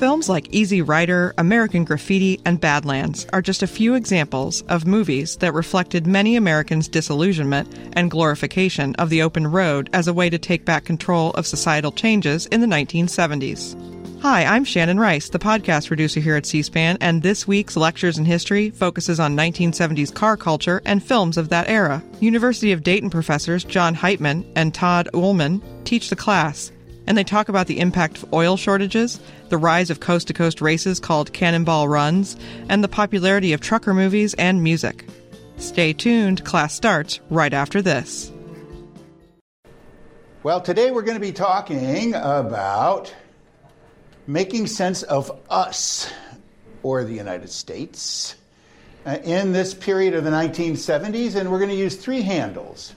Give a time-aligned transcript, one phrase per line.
[0.00, 5.36] Films like Easy Rider, American Graffiti, and Badlands are just a few examples of movies
[5.36, 10.38] that reflected many Americans' disillusionment and glorification of the open road as a way to
[10.38, 13.76] take back control of societal changes in the 1970s.
[14.22, 18.16] Hi, I'm Shannon Rice, the podcast producer here at C SPAN, and this week's Lectures
[18.16, 22.02] in History focuses on 1970s car culture and films of that era.
[22.20, 26.72] University of Dayton professors John Heitmann and Todd Uhlman teach the class
[27.10, 30.60] and they talk about the impact of oil shortages, the rise of coast to coast
[30.60, 32.36] races called cannonball runs,
[32.68, 35.04] and the popularity of trucker movies and music.
[35.56, 38.30] Stay tuned, class starts right after this.
[40.44, 43.12] Well, today we're going to be talking about
[44.28, 46.12] making sense of us,
[46.84, 48.36] or the United States,
[49.04, 52.94] uh, in this period of the 1970s, and we're going to use three handles.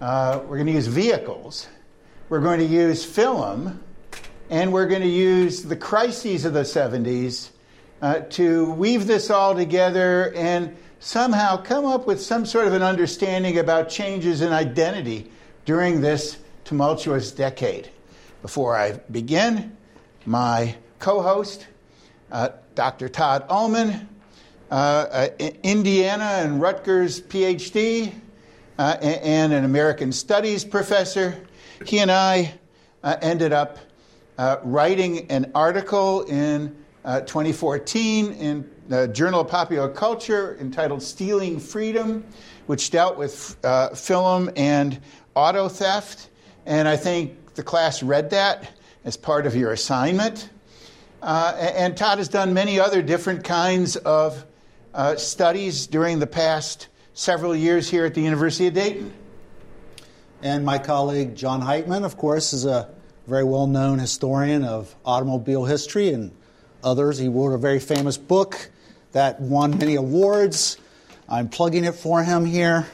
[0.00, 1.66] Uh, we're going to use vehicles
[2.34, 3.80] we're going to use film,
[4.50, 7.50] and we're going to use the crises of the 70s
[8.02, 12.82] uh, to weave this all together and somehow come up with some sort of an
[12.82, 15.30] understanding about changes in identity
[15.64, 17.88] during this tumultuous decade.
[18.42, 19.76] Before I begin,
[20.26, 21.68] my co host,
[22.32, 23.08] uh, Dr.
[23.08, 24.08] Todd Uhlman,
[24.72, 25.28] uh, uh
[25.62, 28.12] Indiana and Rutgers PhD,
[28.76, 31.40] uh, and an American Studies professor
[31.86, 32.54] he and I
[33.02, 33.78] uh, ended up
[34.38, 41.60] uh, writing an article in uh, 2014 in the Journal of Popular Culture entitled Stealing
[41.60, 42.24] Freedom,
[42.66, 45.00] which dealt with uh, film and
[45.34, 46.30] auto theft.
[46.66, 48.70] And I think the class read that
[49.04, 50.48] as part of your assignment.
[51.22, 54.44] Uh, and Todd has done many other different kinds of
[54.94, 59.12] uh, studies during the past several years here at the University of Dayton.
[60.44, 62.90] And my colleague John Heitmann, of course, is a
[63.26, 66.32] very well known historian of automobile history and
[66.82, 67.16] others.
[67.16, 68.70] He wrote a very famous book
[69.12, 70.76] that won many awards.
[71.30, 72.86] I'm plugging it for him here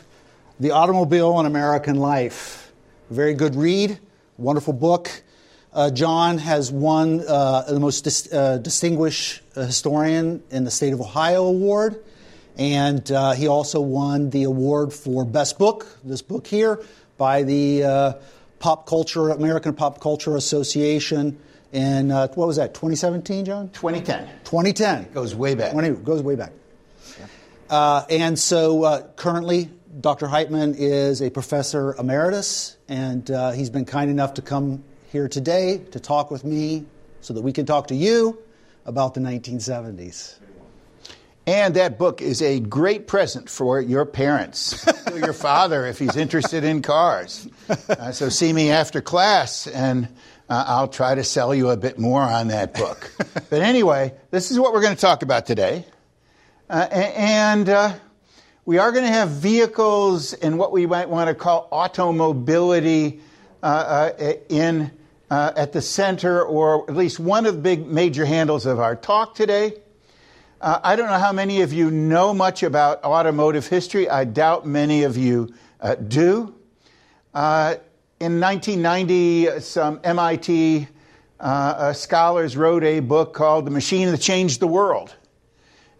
[0.60, 2.70] The Automobile in American Life.
[3.10, 3.98] A very good read,
[4.38, 5.10] wonderful book.
[5.72, 11.00] Uh, Jon has won uh, the most dis- uh, distinguished historian in the state of
[11.00, 12.00] Ohio award,
[12.56, 16.80] and uh, he also won the award for best book, this book here,
[17.20, 18.12] by the uh,
[18.60, 21.38] Pop Culture American Pop Culture Association
[21.70, 23.68] in uh, what was that 2017 john?
[23.68, 25.70] 2010 2010 goes way back.
[25.70, 26.50] 20, goes way back.
[27.68, 29.68] Uh, and so uh, currently
[30.00, 34.82] dr heitmann is a professor emeritus and uh, he's been kind enough to come
[35.12, 36.86] here today to talk with me
[37.20, 38.38] so that we can talk to you
[38.86, 40.38] about the 1970s
[41.46, 46.16] and that book is a great present for your parents, or your father if he's
[46.16, 47.48] interested in cars.
[47.88, 50.06] Uh, so see me after class, and
[50.48, 53.10] uh, I'll try to sell you a bit more on that book.
[53.50, 55.84] but anyway, this is what we're going to talk about today.
[56.68, 57.94] Uh, and uh,
[58.64, 63.20] we are going to have vehicles and what we might want to call automobility
[63.62, 64.90] uh, uh, in,
[65.30, 69.34] at the center, or at least one of the big major handles of our talk
[69.34, 69.72] today.
[70.60, 74.10] Uh, I don't know how many of you know much about automotive history.
[74.10, 76.54] I doubt many of you uh, do.
[77.32, 77.76] Uh,
[78.18, 80.86] in 1990, some MIT
[81.38, 85.14] uh, uh, scholars wrote a book called The Machine That Changed the World.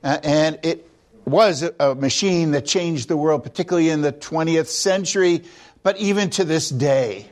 [0.04, 0.86] Uh, and it
[1.24, 5.42] was a machine that changed the world, particularly in the 20th century,
[5.82, 7.30] but even to this day.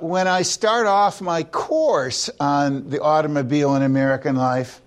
[0.00, 4.80] when I start off my course on the automobile in American life,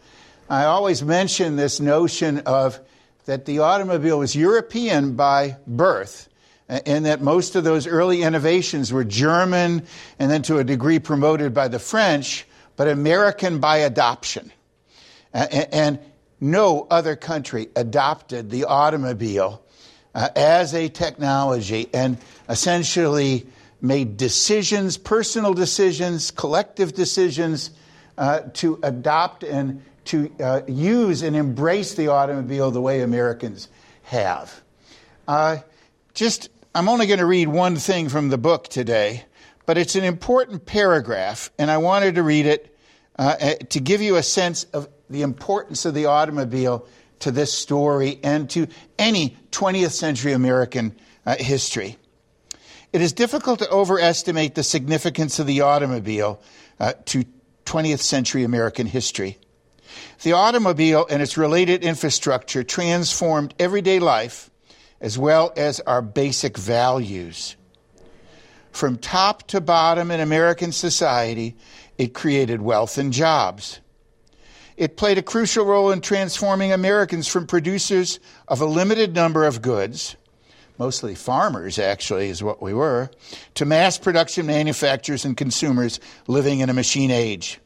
[0.50, 2.80] I always mention this notion of
[3.26, 6.30] that the automobile was European by birth,
[6.68, 9.86] and that most of those early innovations were German
[10.20, 12.46] and then to a degree promoted by the French,
[12.76, 14.52] but American by adoption.
[15.34, 16.00] And
[16.40, 19.64] no other country adopted the automobile
[20.14, 22.18] uh, as a technology and
[22.48, 23.48] essentially
[23.82, 27.72] made decisions, personal decisions, collective decisions,
[28.18, 33.68] uh, to adopt and to uh, use and embrace the automobile the way Americans
[34.04, 34.62] have.
[35.28, 35.58] Uh,
[36.14, 39.26] just, I'm only going to read one thing from the book today,
[39.66, 42.76] but it's an important paragraph, and I wanted to read it
[43.18, 46.88] uh, eh, to give you a sense of the importance of the automobile
[47.20, 48.68] to this story and to
[49.00, 51.98] any 20th century American uh, history.
[52.94, 56.42] It is difficult to overestimate the significance of the automobile
[56.80, 57.26] uh, to
[57.66, 59.38] 20th century American history.
[60.24, 64.50] The automobile and its related infrastructure transformed everyday life
[65.02, 67.56] as well as our basic values.
[68.72, 71.56] From top to bottom in American society,
[71.98, 73.80] it created wealth and jobs.
[74.78, 79.62] It played a crucial role in transforming Americans from producers of a limited number of
[79.62, 80.18] goods,
[80.78, 83.10] mostly farmers actually is what we were,
[83.54, 87.60] to mass production manufacturers and consumers living in a machine age.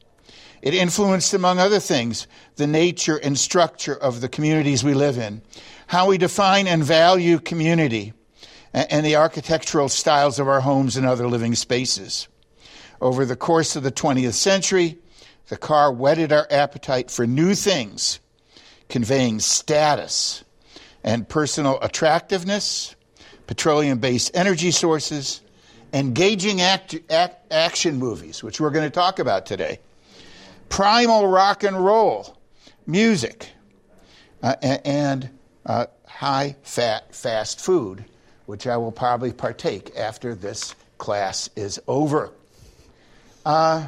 [0.61, 5.41] It influenced, among other things, the nature and structure of the communities we live in,
[5.87, 8.13] how we define and value community,
[8.73, 12.27] and the architectural styles of our homes and other living spaces.
[13.01, 14.97] Over the course of the 20th century,
[15.47, 18.19] the car whetted our appetite for new things,
[18.89, 20.43] conveying status
[21.03, 22.95] and personal attractiveness,
[23.47, 25.41] petroleum based energy sources,
[25.93, 29.79] engaging act, act, action movies, which we're going to talk about today,
[30.69, 32.37] primal rock and roll,
[32.87, 33.49] music,
[34.41, 35.29] uh, and
[35.65, 38.05] uh, high fat fast food,
[38.45, 42.31] which I will probably partake after this class is over.
[43.45, 43.87] Uh,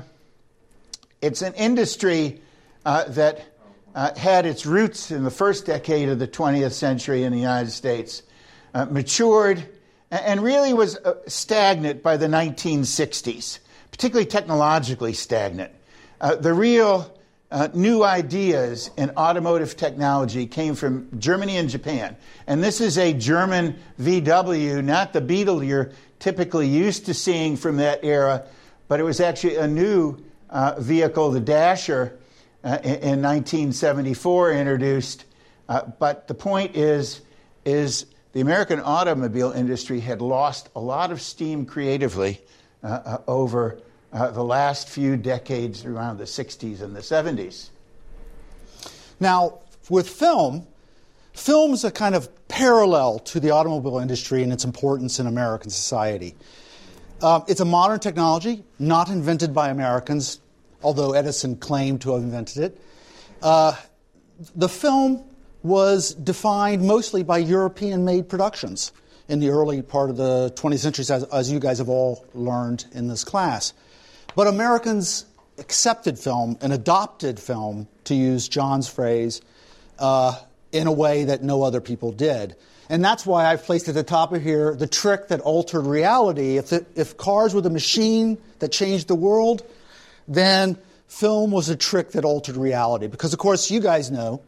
[1.21, 2.41] it's an industry
[2.85, 3.45] uh, that
[3.93, 7.71] uh, had its roots in the first decade of the 20th century in the United
[7.71, 8.23] States,
[8.73, 9.63] uh, matured,
[10.09, 10.97] and really was
[11.27, 13.59] stagnant by the 1960s,
[13.91, 15.71] particularly technologically stagnant.
[16.21, 17.11] Uh, the real
[17.49, 22.15] uh, new ideas in automotive technology came from Germany and Japan.
[22.45, 27.77] And this is a German VW, not the Beetle you're typically used to seeing from
[27.77, 28.45] that era,
[28.87, 32.19] but it was actually a new uh, vehicle, the Dasher,
[32.63, 35.25] uh, in, 1974 introduced.
[35.67, 37.21] Uh, but the point is,
[37.65, 42.39] is the American automobile industry had lost a lot of steam creatively
[42.83, 43.81] uh, uh, over
[44.13, 47.69] uh, the last few decades around the 60s and the 70s.
[49.19, 49.59] Now,
[49.89, 50.67] with film,
[51.33, 55.69] film is a kind of parallel to the automobile industry and its importance in American
[55.69, 56.35] society.
[57.21, 60.39] Um, it's a modern technology, not invented by Americans,
[60.83, 62.81] although Edison claimed to have invented it.
[63.41, 63.75] Uh,
[64.55, 65.23] the film
[65.63, 68.91] was defined mostly by European made productions
[69.27, 72.85] in the early part of the 20th century, as, as, you guys have all learned
[72.93, 73.73] in this class.
[74.35, 75.25] But Americans
[75.57, 79.41] accepted film and adopted film, to use John's phrase,
[79.99, 80.37] uh,
[80.71, 82.55] in a way that no other people did.
[82.89, 86.57] And that's why I've placed at the top of here the trick that altered reality.
[86.57, 89.65] If, the, if cars were the machine that changed the world,
[90.27, 93.07] then film was a trick that altered reality.
[93.07, 94.41] Because, of course, you guys know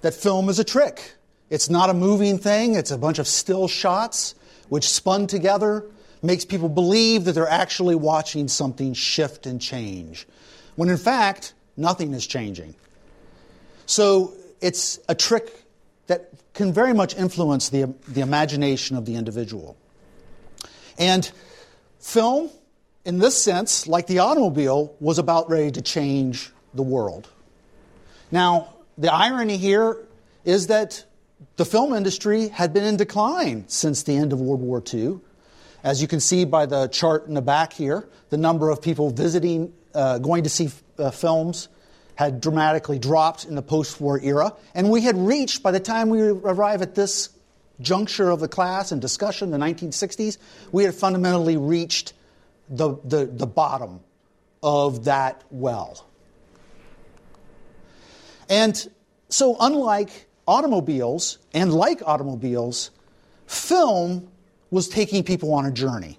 [0.00, 1.14] that film is a trick.
[1.50, 4.34] It's not a moving thing, it's a bunch of still shots
[4.68, 5.84] which spun together
[6.24, 10.26] makes people believe that they're actually watching something shift and change.
[10.76, 12.74] When in fact, nothing is changing.
[13.86, 15.64] So it's a trick
[16.06, 19.76] that can very much influence the, the imagination of the individual.
[20.98, 21.30] And
[22.00, 22.50] film,
[23.04, 27.28] in this sense, like the automobile, was about ready to change the world.
[28.30, 29.98] Now, the irony here
[30.44, 31.04] is that
[31.56, 35.20] the film industry had been in decline since the end of World War II.
[35.84, 39.10] As you can see by the chart in the back here, the number of people
[39.10, 41.68] visiting, uh, going to see uh, films
[42.14, 44.54] had dramatically dropped in the post war era.
[44.74, 47.28] And we had reached, by the time we arrive at this
[47.80, 50.38] juncture of the class and discussion, the 1960s,
[50.72, 52.14] we had fundamentally reached
[52.70, 54.00] the, the, the bottom
[54.62, 56.06] of that well.
[58.48, 58.90] And
[59.28, 62.90] so, unlike automobiles, and like automobiles,
[63.46, 64.30] film
[64.74, 66.18] was taking people on a journey.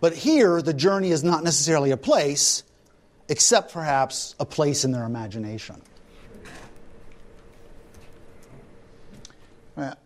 [0.00, 2.62] But here, the journey is not necessarily a place,
[3.28, 5.80] except perhaps a place in their imagination.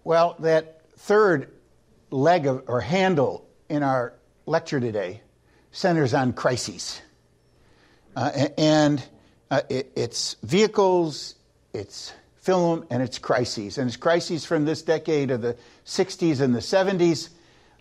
[0.04, 1.50] Well, that third
[2.10, 4.14] leg of, or handle in our
[4.46, 5.22] lecture today
[5.72, 7.00] centers on crises.
[8.14, 9.04] Uh, and
[9.50, 11.34] uh, it, it's vehicles,
[11.72, 13.78] it's film, and it's crises.
[13.78, 15.56] And it's crises from this decade of the
[15.86, 17.30] 60s and the 70s,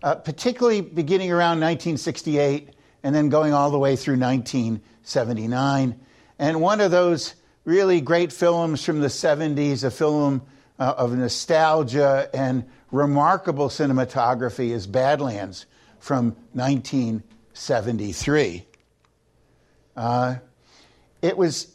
[0.04, 2.72] uh, particularly beginning around 1968
[3.04, 5.98] and then going all the way through 1979.
[6.40, 7.36] And one of those
[7.66, 10.44] really great films from the 70s, a film
[10.80, 15.66] uh, of nostalgia and remarkable cinematography, is Badlands
[16.00, 18.66] from 1973.
[19.96, 20.36] Uh,
[21.22, 21.75] it was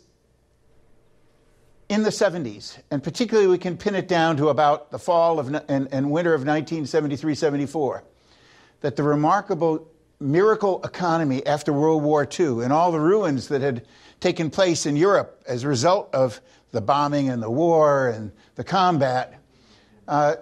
[1.90, 5.52] in the 70s, and particularly we can pin it down to about the fall of,
[5.52, 8.04] and, and winter of 1973 74,
[8.80, 9.88] that the remarkable
[10.20, 13.84] miracle economy after World War II and all the ruins that had
[14.20, 18.62] taken place in Europe as a result of the bombing and the war and the
[18.62, 19.40] combat,
[20.06, 20.36] uh,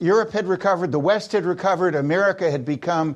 [0.00, 3.14] Europe had recovered, the West had recovered, America had become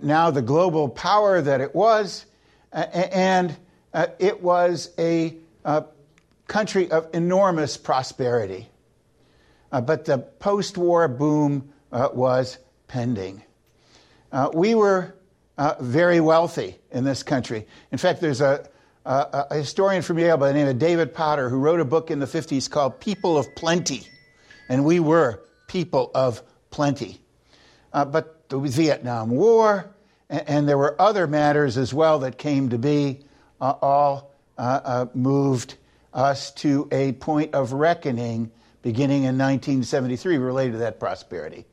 [0.00, 2.26] now the global power that it was,
[2.70, 3.56] and
[3.94, 5.80] uh, it was a uh,
[6.46, 8.68] country of enormous prosperity.
[9.72, 13.42] Uh, but the post war boom uh, was pending.
[14.32, 15.14] Uh, we were
[15.58, 17.66] uh, very wealthy in this country.
[17.90, 18.68] In fact, there's a,
[19.04, 22.10] a, a, historian from Yale by the name of David Potter who wrote a book
[22.10, 24.06] in the 50s called People of Plenty.
[24.68, 27.20] And we were people of plenty.
[27.92, 29.88] Uh, but the Vietnam War,
[30.28, 33.20] and, and, there were other matters as well that came to be,
[33.60, 34.32] uh, all
[35.14, 35.76] moved
[36.16, 38.50] us to a point of reckoning
[38.82, 41.64] beginning in 1973 related to that prosperity.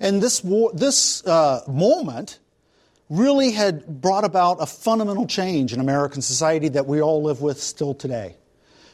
[0.00, 2.40] And this, war, this uh, moment
[3.08, 7.60] really had brought about a fundamental change in American society that we all live with
[7.60, 8.36] still today.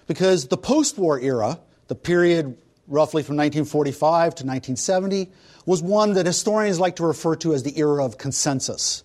[0.07, 2.59] Because the post war era, the period
[2.89, 5.31] roughly from 1945 to 1970,
[5.67, 9.05] was one that historians like to refer to as the era of consensus.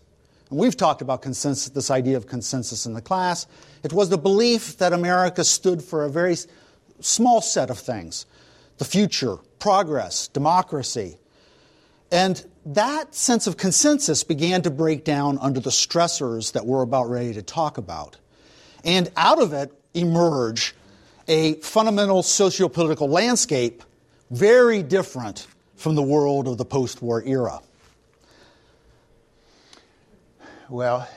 [0.49, 3.45] And we've talked about consensus, this idea of consensus in the class.
[3.83, 6.37] It was the belief that America stood for a very
[7.01, 8.25] small set of things
[8.77, 11.17] the future, progress, democracy,
[12.11, 17.09] and that sense of consensus began to break down under the stressors that we're about
[17.09, 18.17] ready to talk about.
[18.83, 20.75] And out of it emerge
[21.27, 23.83] a fundamental socio-political landscape
[24.31, 27.59] very different from the world of the post-war era.
[30.69, 31.07] Well,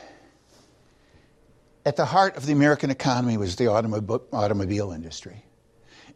[1.86, 5.44] at the heart of the American economy was the automobile industry.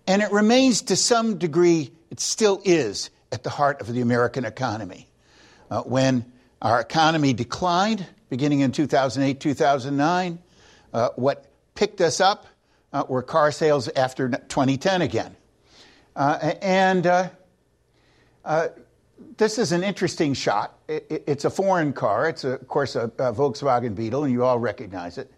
[0.06, 4.44] And it remains to some degree, it still is, at the heart of the American
[4.44, 5.06] economy.
[5.70, 10.40] Uh, when our economy declined, beginning in 2008, 2009,
[10.92, 11.46] uh, what
[11.76, 12.46] picked us up
[12.92, 15.36] uh, were car sales after 2010 again.
[16.16, 17.28] Uh, and uh,
[18.44, 18.68] uh,
[19.36, 20.76] this is an interesting shot.
[20.88, 22.28] It, it, it's a foreign car.
[22.28, 25.32] It's, a, of course, a, a, Volkswagen Beetle, and you all recognize it.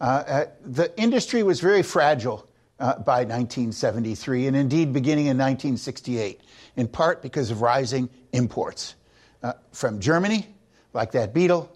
[0.00, 6.40] The industry was very fragile by 1973, and indeed beginning in 1968
[6.76, 8.94] in part because of rising imports
[9.42, 10.46] uh, from Germany,
[10.92, 11.70] like that Beetle,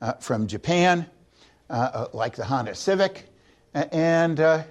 [0.00, 1.06] uh, from Japan,
[1.70, 3.28] uh, uh like the Honda Civic,
[3.74, 4.62] and uh,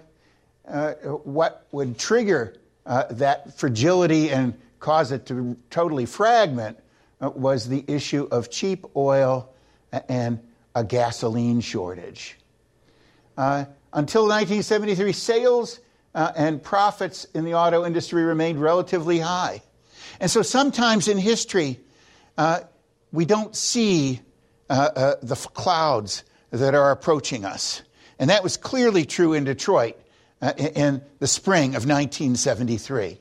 [0.67, 0.93] uh,
[1.23, 6.77] what would trigger that fragility and cause it to totally fragment
[7.19, 9.53] was the issue of cheap oil
[10.09, 10.39] and
[10.75, 12.37] a gasoline shortage.
[13.37, 15.79] Until 1973, sales
[16.15, 19.61] uh, and profits in the auto industry remained relatively high.
[20.19, 21.79] And so sometimes in history,
[22.37, 22.61] uh,
[23.11, 24.21] we don't see
[24.69, 27.81] uh, uh the f- clouds that are approaching us.
[28.17, 29.97] And that was clearly true in Detroit
[30.41, 33.19] uh, in the spring of 1973.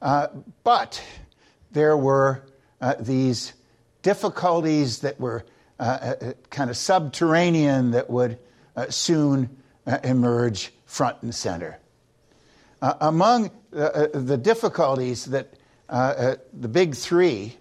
[0.00, 0.28] Uh,
[0.62, 1.02] but
[1.72, 2.42] there were
[2.98, 3.52] these
[4.02, 5.44] difficulties that were
[5.78, 8.38] kind of subterranean that would
[8.88, 9.50] soon
[10.04, 11.78] emerge front and center.
[12.82, 15.54] Uh, among uh, the difficulties that
[15.88, 17.56] uh, uh, the big three,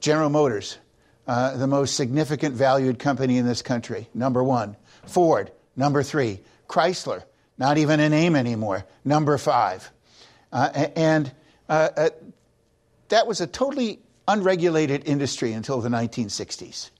[0.00, 0.78] General Motors,
[1.26, 7.24] uh, the most significant valued company in this country, number one, Ford, number three, Chrysler,
[7.58, 9.90] not even a name anymore, number five.
[10.52, 11.32] and
[11.68, 16.90] that was a totally unregulated industry until the 1960s.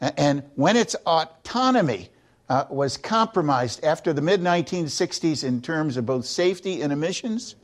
[0.00, 2.08] And when its autonomy
[2.48, 7.54] uh, was compromised after the mid 1960s in terms of both safety and emissions,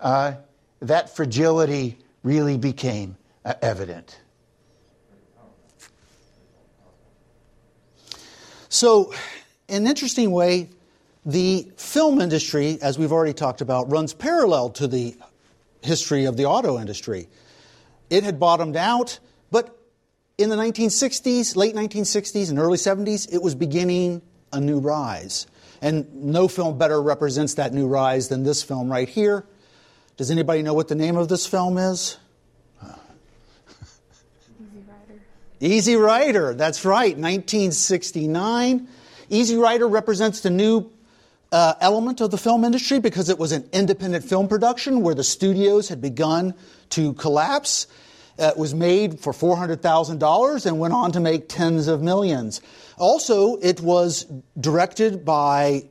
[0.00, 0.34] uh,
[0.80, 4.20] that fragility really became uh, evident.
[8.68, 9.14] So,
[9.68, 10.68] in an interesting way,
[11.24, 15.16] the film industry, as we've already talked about, runs parallel to the
[15.82, 17.28] history of the auto industry.
[18.10, 19.18] It had bottomed out,
[20.38, 24.20] in the 1960s, late 1960s and early 70s, it was beginning
[24.52, 25.46] a new rise.
[25.80, 29.46] And no film better represents that new rise than this film right here.
[30.16, 32.18] Does anybody know what the name of this film is?
[34.60, 35.20] Easy Rider.
[35.60, 38.88] Easy Rider, that's right, 1969.
[39.30, 40.90] Easy Rider represents the new
[41.50, 45.24] uh, element of the film industry because it was an independent film production where the
[45.24, 46.54] studios had begun
[46.90, 47.86] to collapse
[48.38, 52.60] uh, was made for $400,000 and went on to make tens of millions.
[52.98, 54.26] Also, it was
[54.58, 55.84] directed by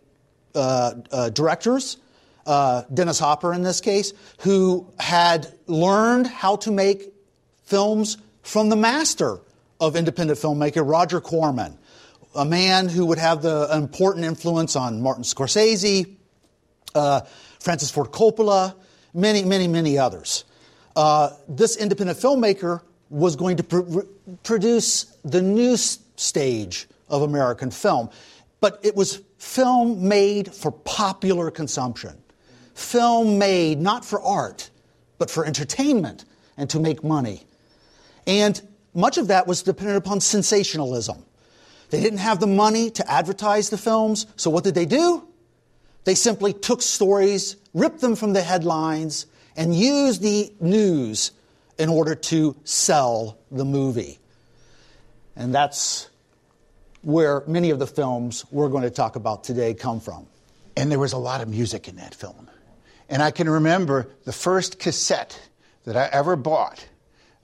[0.53, 1.97] uh, uh, directors,
[2.45, 7.13] uh, Dennis Hopper in this case, who had learned how to make
[7.63, 9.39] films from the master
[9.79, 11.77] of independent filmmaker, Roger Corman,
[12.35, 16.15] a man who would have the important influence on Martin Scorsese,
[16.93, 17.21] uh,
[17.59, 18.75] Francis Ford Coppola,
[19.13, 20.43] many, many, many others
[20.95, 24.01] uh, this independent filmmaker was going to pr-
[24.43, 28.09] produce the new stage of American film.
[28.61, 32.17] But it was film made for popular consumption,
[32.73, 34.69] film made not for art,
[35.17, 36.25] but for entertainment
[36.57, 37.45] and to make money.
[38.25, 38.59] And
[38.93, 41.23] much of that was dependent upon sensationalism.
[41.89, 45.27] They didn't have the money to advertise the films, so what did they do?
[46.05, 51.31] They simply took stories, ripped them from the headlines, and use the news
[51.77, 54.19] in order to sell the movie.
[55.35, 56.09] And that's
[57.01, 60.25] where many of the films we're going to talk about today come from.
[60.77, 62.49] And there was a lot of music in that film.
[63.09, 65.39] And I can remember the first cassette
[65.83, 66.85] that I ever bought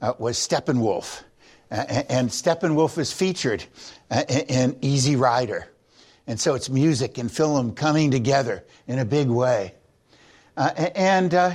[0.02, 1.24] uh, was Steppenwolf.
[1.70, 3.64] Uh, and Steppenwolf is featured
[4.10, 5.68] uh, in Easy Rider.
[6.28, 9.76] And so it's music and film coming together in a big way.
[10.58, 11.52] Uh, and, uh,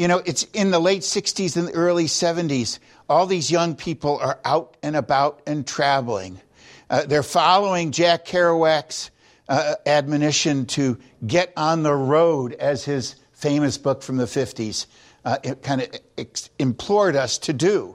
[0.00, 2.78] you know, it's in the late 60s and the early 70s.
[3.10, 6.40] All these young people are out and about and traveling.
[6.88, 9.10] Uh, they're following Jack Kerouac's
[9.50, 14.86] uh, admonition to get on the road, as his famous book from the 50s
[15.26, 17.94] uh, kind of ex- implored us to do.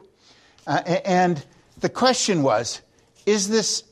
[0.68, 1.44] Uh, and
[1.80, 2.84] the question was
[3.26, 3.84] is this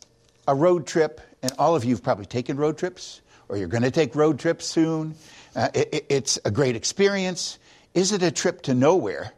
[0.47, 1.19] a road trip?
[1.41, 4.37] And all of you have probably taken road trips, or you're going to take road
[4.37, 5.15] trips soon.
[5.55, 7.57] Uh, it, it's a great experience.
[7.93, 9.33] Is it a trip to nowhere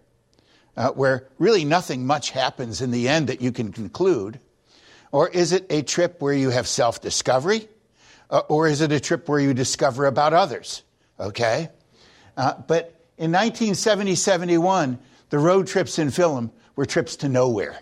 [0.77, 4.39] uh, where really nothing much happens in the end that you can conclude?
[5.11, 7.67] Or is it a trip where you have self discovery?
[8.29, 10.83] Uh, or is it a trip where you discover about others?
[11.19, 11.69] Okay?
[12.35, 17.79] Uh, but in 1970 71, the road trips in film were trips to nowhere.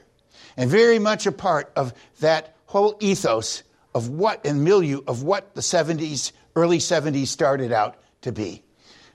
[0.58, 3.64] And very much a part of that whole ethos
[3.96, 8.64] of what and milieu of what the 70s, early 70s started out to be.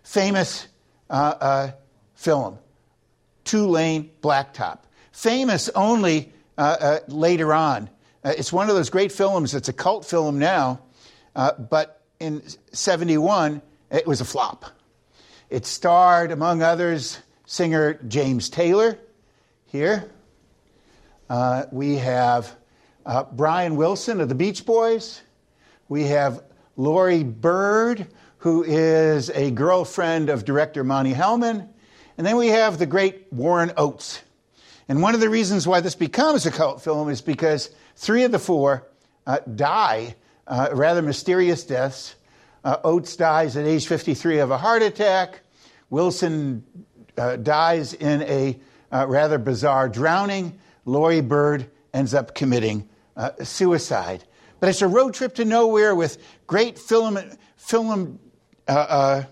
[0.02, 0.66] Famous
[2.14, 2.58] film,
[3.44, 4.80] Two Lane Blacktop.
[5.12, 7.88] Famous only uh, uh later on.
[8.24, 10.80] Uh, it's one of those great films, it's a cult film now,
[11.36, 12.42] uh, but in
[12.72, 14.64] 71, it was a flop.
[15.50, 18.98] It starred, among others, singer James Taylor
[19.66, 20.10] here.
[21.30, 22.54] Uh, we have
[23.06, 25.22] uh, Brian Wilson of the Beach Boys.
[25.88, 26.42] We have
[26.76, 28.06] Laurie Bird,
[28.38, 31.68] who is a girlfriend of director Monte Hellman.
[32.16, 34.22] And then we have the great Warren Oates.
[34.88, 38.32] And one of the reasons why this becomes a cult film is because three of
[38.32, 38.86] the four
[39.26, 42.14] uh, die uh, rather mysterious deaths
[42.64, 45.40] uh, Oates dies at age 53 of a heart attack.
[45.90, 46.64] Wilson
[47.16, 48.58] uh, dies in a
[48.92, 50.58] uh, rather bizarre drowning.
[50.84, 54.24] Laurie Bird ends up committing uh, suicide.
[54.60, 57.18] But it's a road trip to nowhere with great film,
[57.56, 58.18] film
[58.68, 59.24] uh, uh,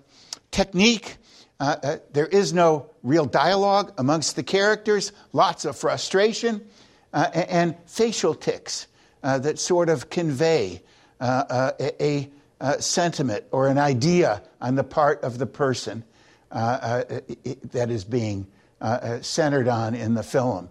[0.51, 1.16] technique.
[1.59, 6.66] there is no real dialogue amongst the characters, lots of frustration,
[7.12, 8.87] and facial tics
[9.22, 10.83] that sort of convey
[11.20, 16.05] a, a uh, sentiment or an idea on the part of the person
[16.53, 16.55] uh,
[17.09, 17.20] uh,
[17.72, 18.46] that is being
[18.81, 20.68] uh, uh, centered on in the film.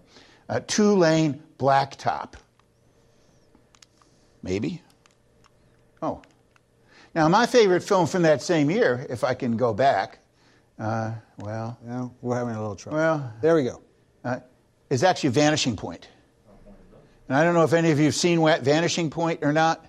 [0.68, 2.34] two lane blacktop.
[4.42, 4.82] Maybe?
[7.16, 10.20] Now, my favorite film from that same year, if I can go back,
[10.78, 11.80] well.
[11.88, 12.98] Yeah, we're having a little trouble.
[12.98, 13.82] Well, there we go.
[14.90, 16.10] is actually Vanishing Point.
[17.30, 19.86] And I don't know if any of you have seen Vanishing Point or not.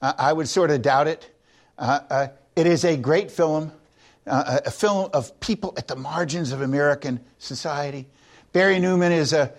[0.00, 1.30] I would sort of doubt it.
[1.78, 3.72] Uh, uh, it is a great film,
[4.26, 8.08] uh, a film of people at the margins of American society.
[8.54, 9.52] Barry Newman is a,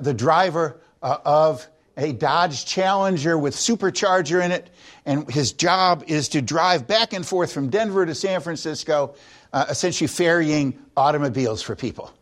[0.00, 4.70] the driver of a Dodge Challenger with supercharger in it,
[5.06, 9.14] and his job is to drive back and forth from Denver to San Francisco,
[9.52, 12.12] uh, essentially ferrying automobiles for people.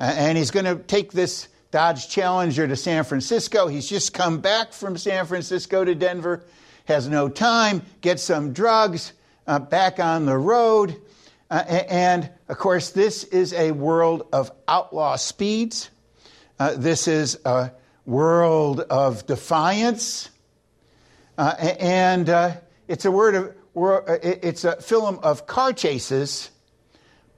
[0.00, 3.66] Uh, and he's going to take this Dodge Challenger to San Francisco.
[3.66, 6.44] He's just come back from San Francisco to Denver
[6.84, 9.12] has no time, gets some drugs,
[9.46, 10.96] uh, back on the road.
[11.50, 15.90] Uh, and of course, this is a world of outlaw speeds.
[16.58, 17.70] Uh, this is a
[18.06, 20.30] world of defiance.
[21.36, 22.52] Uh, and uh,
[22.88, 26.50] it's a word of, uh, it's a film of car chases,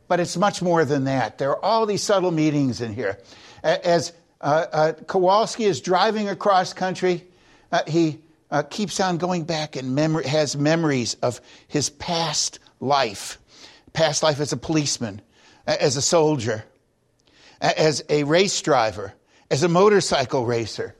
[0.08, 1.38] but it's much more than that.
[1.38, 3.18] There are all these subtle meanings in here.
[3.62, 7.24] As Kowalski is driving across country,
[7.88, 8.18] he
[8.50, 13.38] uh, keeps on going back and mem- has memories of his past life
[13.96, 15.20] past life as a policeman,
[15.66, 16.64] as a soldier,
[17.60, 19.12] as a race driver,
[19.50, 20.94] as a motorcycle racer.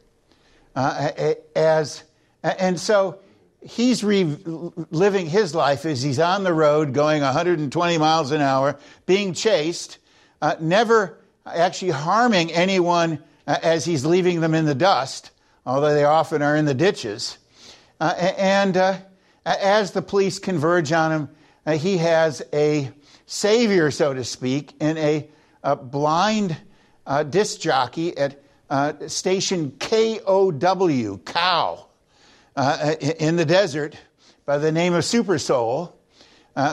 [0.75, 2.05] Uh, as,
[2.43, 3.19] and so
[3.67, 9.33] he's living his life as he's on the road going 120 miles an hour, being
[9.33, 9.99] chased,
[10.43, 15.31] uh, never actually harming anyone uh, as he's leaving them in the dust
[15.67, 17.37] although they often are in the ditches.
[18.01, 18.97] Uh, and uh,
[19.45, 21.29] as the police converge on him,
[21.67, 22.91] uh, he has a
[23.27, 25.29] savior, so to speak, in a,
[25.65, 26.57] a blind
[27.07, 31.87] uh, disc jockey at uh, station KOW, Cow,
[32.57, 33.97] uh, in the desert
[34.45, 35.97] by the name of Super Soul,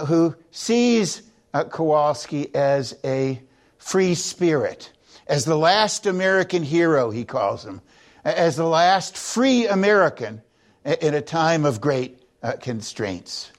[0.07, 1.23] who sees
[1.69, 3.41] Kowalski as a
[3.77, 4.91] free spirit,
[5.27, 7.81] as the last American hero, he calls him,
[8.23, 10.41] as the last free American
[10.85, 13.51] in a time of great uh, constraints.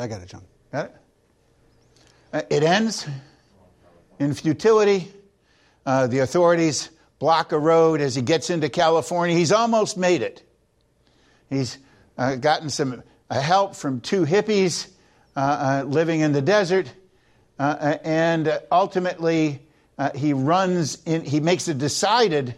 [0.00, 0.44] I got it, John.
[0.72, 0.96] Got it?
[2.32, 3.06] Uh, it ends
[4.18, 5.12] in futility.
[5.84, 9.36] Uh, the authorities block a road as he gets into California.
[9.36, 10.42] He's almost made it.
[11.50, 11.78] He's
[12.16, 14.88] uh, gotten some uh, help from two hippies
[15.36, 16.90] uh, living in the desert,
[17.58, 19.60] and ultimately
[20.14, 21.24] he runs in.
[21.24, 22.56] He makes a decided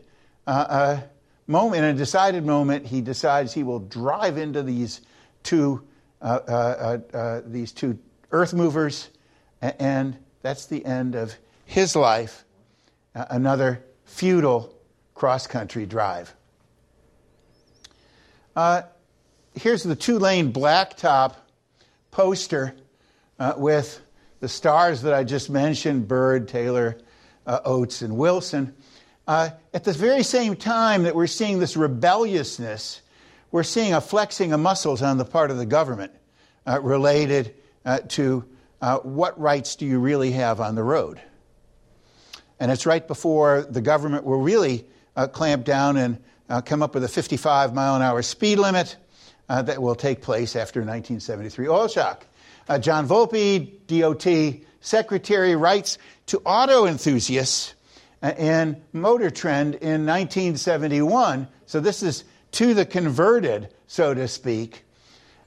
[1.47, 5.01] moment, in a decided moment, he decides he will drive into these
[5.43, 5.83] two,
[6.23, 7.99] uh, uh, uh, uh these two
[8.31, 9.11] earth movers,
[9.79, 12.45] and that's the end of his life.
[13.15, 14.75] another futile
[15.15, 16.35] cross country drive.
[18.57, 18.83] Uh,
[19.55, 21.37] here's the two lane blacktop
[22.11, 22.75] poster
[23.39, 24.01] uh, with
[24.41, 26.99] the stars that I just mentioned Bird, Taylor,
[27.47, 28.75] Oates, and Wilson.
[29.27, 33.01] Uh, at the very same time that we're seeing this rebelliousness,
[33.51, 36.13] we're seeing a flexing of muscles on the part of the government
[36.67, 38.45] uh, related uh, to
[38.85, 41.19] uh, what rights do you really have on the road.
[42.61, 44.85] And it's right before the government will really
[45.17, 46.19] uh, clamp down and
[46.51, 48.99] uh, come up with a 55 mile an hour speed limit
[49.49, 52.27] that will take place after 1973 oil shock.
[52.81, 57.73] John Volpe, DOT secretary, writes to auto enthusiasts
[58.23, 61.49] in Motor Trend in 1971.
[61.65, 64.85] So this is to the converted, so to speak.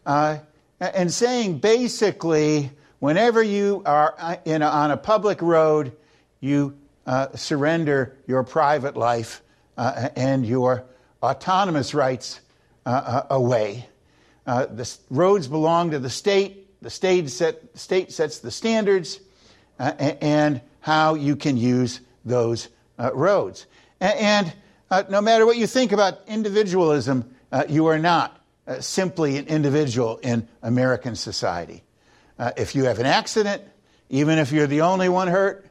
[0.07, 0.39] Uh,
[0.79, 5.95] and saying basically, whenever you are uh, in a, on a public road,
[6.39, 9.41] you uh, surrender your private life
[9.77, 10.85] uh, and your
[11.23, 12.39] autonomous rights
[12.85, 13.87] uh, uh, away.
[14.45, 16.63] the roads belong to the state.
[16.81, 19.19] The state, set, state sets the standards
[19.79, 23.65] and how you can use those uh, roads.
[23.99, 24.53] And,
[24.89, 29.47] uh, no matter what you think about individualism, uh, you are not uh, simply an
[29.47, 31.83] individual in American society.
[32.39, 33.63] Uh, if you have an accident,
[34.09, 35.69] even if you're the only one hurt,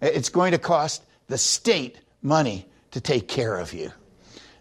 [0.00, 3.92] it's going to cost the state money to take care of you.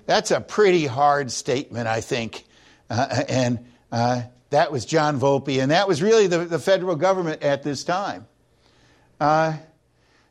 [0.06, 2.46] That's a pretty hard statement, I think.
[2.90, 3.60] Uh, and
[4.52, 8.28] that was John Volpe, and that was really the, the federal government at this time.
[9.20, 9.58] Uh,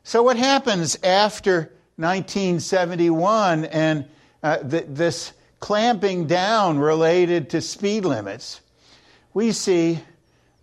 [0.03, 4.05] so, what happens after 1971 and
[4.43, 8.61] uh, th- this clamping down related to speed limits?
[9.33, 9.99] We see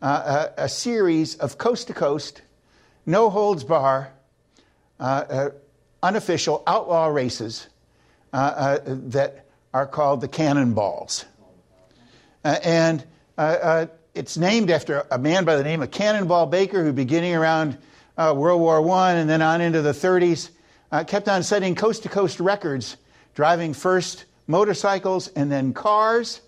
[0.03, 2.43] uh, a, a, series of coast to coast,
[3.07, 4.13] no holds bar,
[5.01, 5.51] uh, uh
[6.03, 7.67] unofficial outlaw races
[8.33, 11.25] uh, uh, that are called the cannonballs.
[12.45, 13.05] and
[14.15, 17.77] it's named after a man by the name of Cannonball Baker, who, beginning around
[18.17, 20.51] World War I and then on into the 30s,
[20.91, 22.97] uh, kept on setting coast to coast records,
[23.35, 26.41] driving first motorcycles and then cars.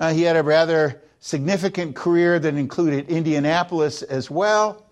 [0.00, 4.84] Uh, he had a rather significant career that included Indianapolis as well.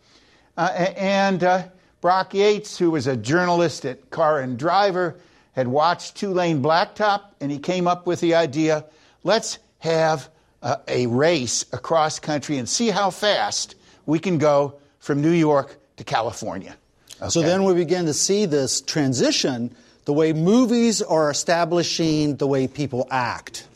[0.56, 1.64] Uh, and uh,
[2.00, 5.16] Brock Yates, who was a journalist at Car and Driver,
[5.52, 8.84] had watched Two Lane Blacktop, and he came up with the idea
[9.24, 10.30] let's have
[10.62, 13.74] uh, a race across country and see how fast
[14.06, 16.76] we can go from New York to California.
[17.20, 17.28] Okay.
[17.28, 22.68] So then we begin to see this transition, the way movies are establishing the way
[22.68, 23.66] people act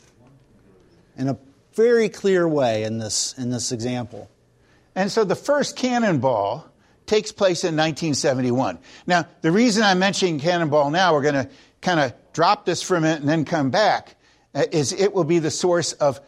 [1.17, 1.37] in a
[1.73, 4.29] very clear way in this, in this example.
[4.95, 6.65] And so the first cannonball
[7.05, 8.79] takes place in 1971.
[9.07, 11.49] Now, the reason I'm mentioning cannonball now, we're going to
[11.81, 14.15] kind of drop this for a minute and then come back,
[14.53, 16.19] uh, is it will be the source of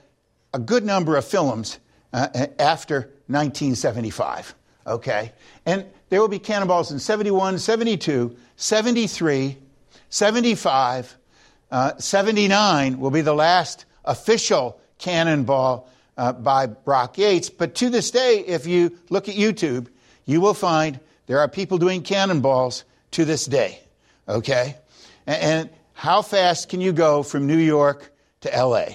[0.54, 1.80] a good number of films
[2.14, 2.28] uh,
[2.60, 5.32] after 1975 okay?
[5.66, 9.58] And there will be cannonballs in 71, 72, 73,
[10.10, 11.18] 75,
[11.72, 17.50] uh, 79 will be the last official cannonball uh, by Brock Yates.
[17.50, 19.88] But to this day, if you look at YouTube,
[20.26, 23.80] you will find there are people doing cannonballs to this day,
[24.28, 24.78] okay?
[25.28, 28.12] And, and how fast can you go from New York
[28.42, 28.86] to LA?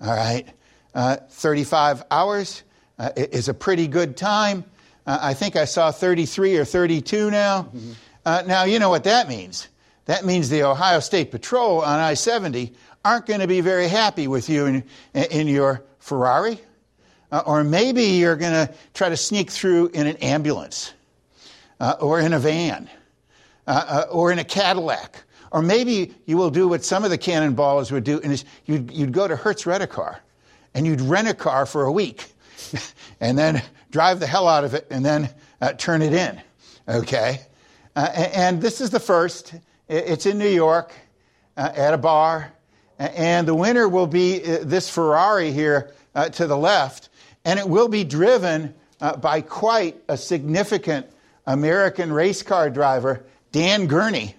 [0.00, 0.48] All right?
[0.94, 2.62] Uh, 35 hours
[2.98, 4.64] uh, is a pretty good time.
[5.06, 7.62] Uh, I think I saw 33 or 32 now.
[7.62, 7.92] Mm-hmm.
[8.24, 9.68] Uh, now, you know what that means.
[10.06, 12.72] that means the Ohio State Patrol on I 70
[13.04, 14.84] aren't going to be very happy with you in,
[15.14, 16.60] in your Ferrari.
[17.30, 20.92] Uh, or maybe you're going to try to sneak through in an ambulance
[21.80, 22.90] uh, or in a van
[23.66, 25.24] uh, uh, or in a Cadillac.
[25.50, 29.12] Or maybe you will do what some of the cannonballers would do, and you'd, you'd
[29.12, 30.20] go to Hertz Rent a Car
[30.74, 32.24] and you'd rent a car for a week
[33.20, 35.28] and then drive the hell out of it and then
[35.60, 36.40] uh, turn it in.
[36.88, 37.40] Okay?
[37.94, 39.54] Uh, and this is the first.
[39.88, 40.92] It's in New York
[41.56, 42.52] at a bar.
[42.98, 45.92] And the winner will be this Ferrari here
[46.32, 47.08] to the left
[47.44, 51.06] and it will be driven uh, by quite a significant
[51.46, 54.34] American race car driver, Dan Gurney,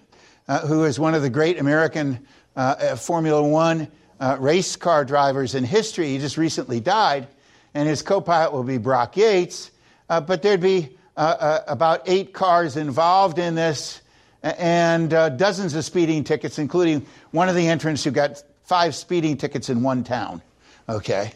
[0.48, 3.88] uh, who is one of the great American uh, uh Formula One
[4.20, 6.08] uh, race car drivers in history.
[6.08, 7.28] He just recently died,
[7.74, 9.70] and his co pilot will be Brock Yates.
[10.08, 14.00] Uh, but there'd be about eight cars involved in this
[14.44, 19.36] and uh, dozens of speeding tickets, including one of the entrants who got five speeding
[19.36, 20.42] tickets in one town.
[20.88, 21.32] Okay.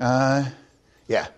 [0.00, 0.44] Uh,
[1.06, 1.28] yeah.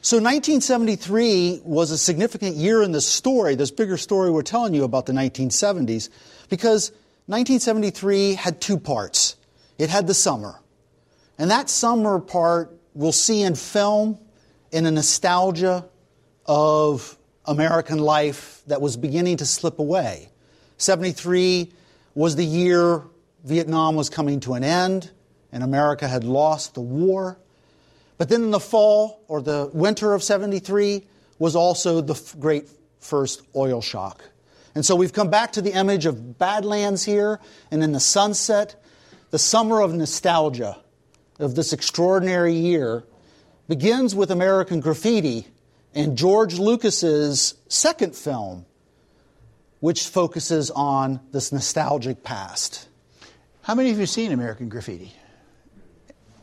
[0.00, 4.84] So 1973 was a significant year in this story, this bigger story we're telling you
[4.84, 6.08] about the 1970s,
[6.48, 6.90] because
[7.26, 9.36] 1973 had two parts.
[9.78, 10.60] It had the summer.
[11.36, 14.18] And that summer part we'll see in film
[14.70, 15.88] in a nostalgia
[16.46, 20.30] of American life that was beginning to slip away.
[20.78, 21.72] 73
[22.14, 23.02] was the year
[23.44, 25.10] Vietnam was coming to an end
[25.52, 27.38] and America had lost the war.
[28.18, 31.02] But then in the fall or the winter of 73
[31.38, 34.24] was also the great first oil shock.
[34.74, 37.38] And so we've come back to the image of Badlands here,
[37.70, 38.82] and in the sunset,
[39.30, 40.78] the summer of nostalgia
[41.38, 43.04] of this extraordinary year
[43.68, 45.46] begins with American Graffiti
[45.94, 48.66] and George Lucas's second film,
[49.84, 52.88] which focuses on this nostalgic past.
[53.60, 55.12] How many of you have seen American Graffiti?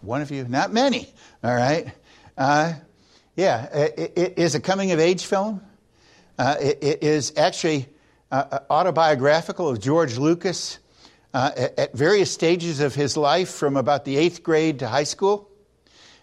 [0.01, 0.43] One of you?
[0.47, 1.11] Not many.
[1.43, 1.91] All right.
[2.37, 2.73] Uh,
[3.35, 5.59] yeah, it, it is a coming of age film.
[6.37, 7.87] Uh, it, it is actually
[8.31, 10.77] uh, uh autobiographical of George Lucas
[11.33, 15.03] uh, at, at, various stages of his life, from about the eighth grade to high
[15.03, 15.49] school.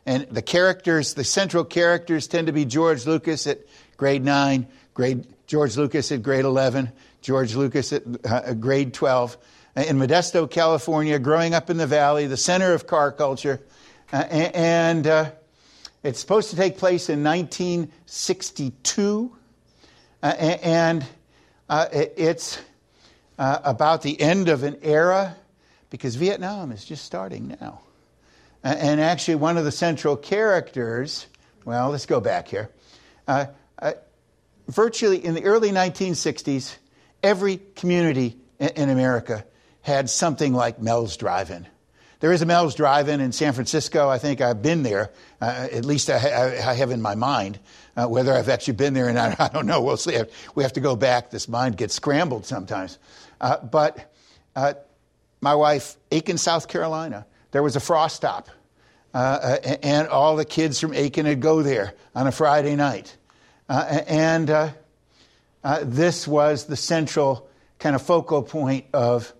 [0.06, 3.58] And the characters, the central characters, tend to be George Lucas at
[3.96, 9.36] grade nine, grade George Lucas at grade eleven, George Lucas at uh, grade twelve
[9.86, 13.60] in Modesto, California, growing up in the valley, the center of car culture.
[14.12, 15.30] Uh, and uh,
[16.02, 19.36] it's supposed to take place in 1962.
[20.22, 21.06] Uh, and
[21.68, 22.60] uh, it's
[23.38, 25.36] uh, about the end of an era
[25.90, 27.80] because Vietnam is just starting now.
[28.64, 31.28] and actually, one of the central characters,
[31.64, 32.68] well, let's go back here.
[34.66, 36.78] virtually in the early 1960s,
[37.22, 39.44] every community in, America
[39.82, 41.66] had something like Mel's Drive In.
[42.20, 44.08] There is a Mel's Drive In in San Francisco.
[44.08, 45.10] I think I've been there.
[45.40, 47.60] Uh, at least I, I, I, have in my mind.
[47.96, 49.82] Uh, whether I've actually been there or not, I don't know.
[49.82, 50.20] We'll see.
[50.54, 51.30] We have to go back.
[51.30, 52.98] This mind gets scrambled sometimes.
[53.40, 54.12] Uh, but
[54.56, 54.74] uh,
[55.40, 58.48] my wife, Aiken, South Carolina, there was a frost stop.
[59.14, 63.16] Uh, and all the kids from Aiken would go there on a Friday night.
[65.64, 69.32] Uh, this was the central kind of focal point of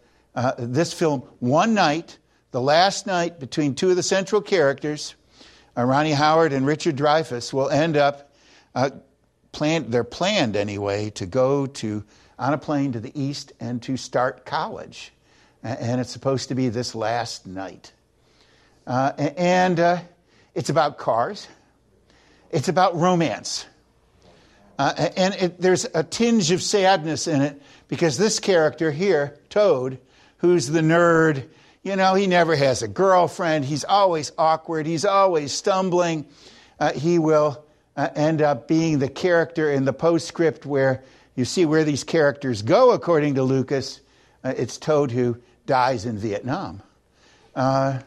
[0.59, 1.21] this film.
[1.41, 2.19] One night,
[2.51, 5.15] the last night between two of the central characters,
[5.77, 8.33] uh, Ronnie Howard and Richard Dreyfuss, will end up,
[8.75, 8.91] uh,
[9.53, 12.05] planned, they're planned anyway, to go to
[12.39, 15.13] on a plane to the east and to start college.
[15.63, 17.93] And it's supposed to be this last night.
[18.87, 19.99] Uh, and uh,
[20.55, 21.49] it's about cars,
[22.51, 23.67] it's about romance.
[24.79, 29.99] Uh, and it, there's a tinge of sadness in it because this character here, Toad,
[30.39, 31.49] who's the nerd
[31.89, 33.65] you know, he never has a girlfriend.
[33.65, 34.87] He's always awkward.
[34.87, 36.27] He's always stumbling.
[36.79, 37.65] Uh, he will
[37.97, 41.03] uh, end up being the character in the postscript where
[41.35, 44.01] you see where these characters go, according to Lucas.
[44.45, 46.83] Uh, it's Toad who dies in Vietnam.
[47.55, 48.01] Uh,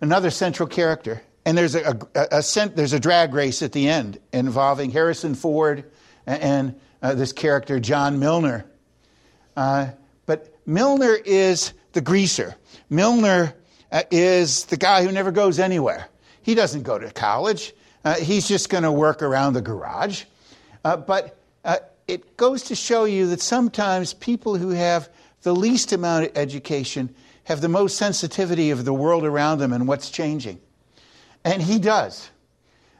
[0.00, 1.22] another central character.
[1.44, 5.84] And there's a, a, a, there's a drag race at the end involving Harrison Ford
[6.26, 8.64] and, and uh, this character, John Milner.
[9.56, 9.88] Uh,
[10.26, 12.54] but Milner is the greaser.
[12.88, 13.54] Milner
[13.90, 16.06] uh, is the guy who never goes anywhere.
[16.42, 17.72] He doesn't go to college.
[18.04, 20.24] Uh, he's just going to work around the garage.
[20.84, 21.78] Uh, but uh,
[22.08, 25.08] it goes to show you that sometimes people who have
[25.42, 29.88] the least amount of education have the most sensitivity of the world around them and
[29.88, 30.60] what's changing.
[31.44, 32.30] And he does.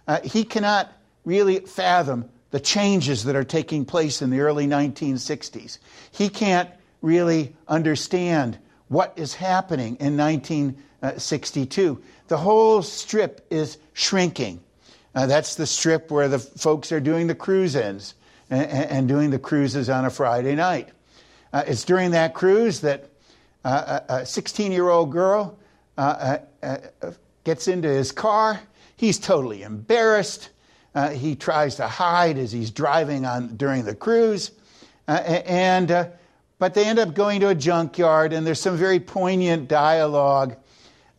[0.06, 0.92] Uh, he cannot
[1.24, 5.78] really fathom the changes that are taking place in the early 1960s.
[6.10, 6.68] He can't
[7.00, 12.02] really understand what is happening in 1962.
[12.28, 14.60] The whole strip is shrinking.
[15.14, 18.14] Uh, that's the strip where the folks are doing the cruise ins
[18.50, 20.88] and, and doing the cruises on a Friday night.
[21.52, 23.08] Uh, it's during that cruise that
[23.64, 25.58] uh, a 16 year old girl
[25.96, 27.12] uh, uh, uh,
[27.44, 28.60] gets into his car.
[28.96, 30.50] He's totally embarrassed.
[31.12, 34.52] he tries to hide as he's driving on during the cruise.
[35.08, 36.12] and
[36.58, 40.54] but they end up going to a junkyard, and there's some very poignant dialogue.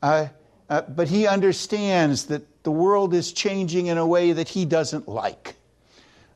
[0.02, 0.28] Uh,
[0.70, 5.10] uh, but he understands that the world is changing in a way that he doesn't
[5.10, 5.56] like.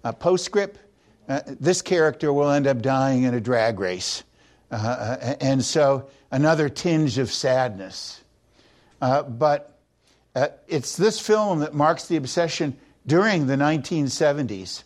[0.04, 0.80] Uh, postscript
[1.28, 4.24] this character will end up dying in a drag race.
[4.72, 8.22] Uh, and so another tinge of sadness.
[10.38, 14.84] Uh, it's this film that marks the obsession during the 1970s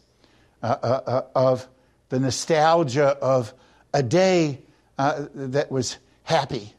[0.62, 1.68] of
[2.08, 3.54] the nostalgia of
[3.94, 4.62] a day
[4.98, 6.74] uh, that was happy,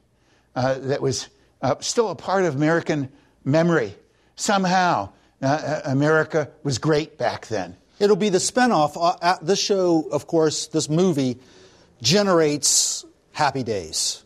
[0.56, 1.28] uh, that was
[1.60, 3.12] uh, still a part of American
[3.44, 3.94] memory.
[4.36, 5.10] Somehow,
[5.42, 7.76] uh, uh, America was great back then.
[7.98, 8.92] It'll be the spinoff.
[8.96, 11.40] Uh, this show, of course, this movie
[12.00, 14.21] generates Happy Days,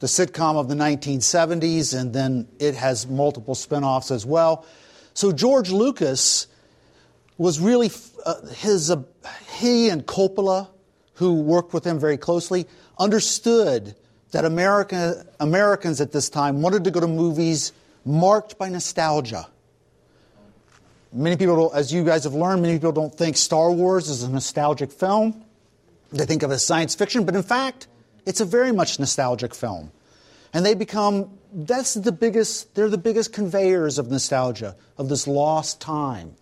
[0.00, 4.66] the sitcom of the 1970s, and then it has multiple spinoffs as well.
[5.14, 6.46] So George Lucas
[7.38, 7.90] was really
[8.26, 9.02] uh, his uh,
[9.58, 10.68] he and Coppola
[11.20, 12.66] who worked with him very closely,
[12.98, 13.94] understood
[14.30, 17.72] that America, Americans at this time wanted to go to movies
[18.06, 19.46] marked by nostalgia.
[21.12, 24.30] Many people, as you guys have learned, many people don't think Star Wars is a
[24.30, 25.44] nostalgic film.
[26.10, 27.86] They think of it as science fiction, but in fact,
[28.26, 29.92] it's a very much nostalgic film.
[30.52, 35.80] And they become, that's the biggest, they're the biggest conveyors of nostalgia, of this lost
[35.80, 36.34] time.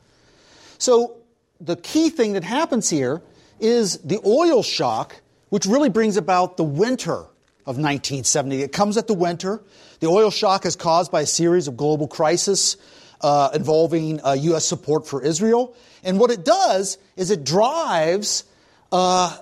[0.79, 1.17] So
[1.61, 3.21] the key thing that happens here
[3.61, 7.27] is the oil shock, which really brings about the winter
[7.69, 8.63] of 1970.
[8.63, 9.63] It comes at the winter.
[10.01, 12.77] The oil shock is caused by a series of global crises
[13.21, 14.65] uh, involving uh, U.S.
[14.65, 15.75] support for Israel.
[16.03, 18.45] And what it does is it drives
[18.93, 19.37] uh,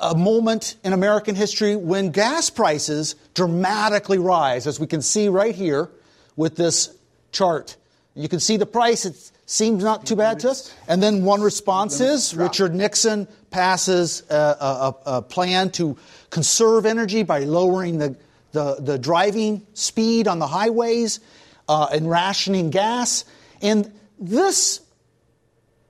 [0.00, 5.54] a moment in American history when gas prices dramatically rise, as we can see right
[5.54, 5.90] here
[6.36, 6.96] with this
[7.32, 7.76] chart.
[8.14, 9.14] You can see the price, it
[9.46, 10.74] seems not too bad to us.
[10.88, 15.96] And then one response is Richard Nixon passes a, a, a, plan to
[16.30, 18.16] conserve energy by lowering the,
[18.52, 21.20] the, the driving speed on the highways
[21.68, 23.24] uh, and rationing gas.
[23.62, 24.80] And this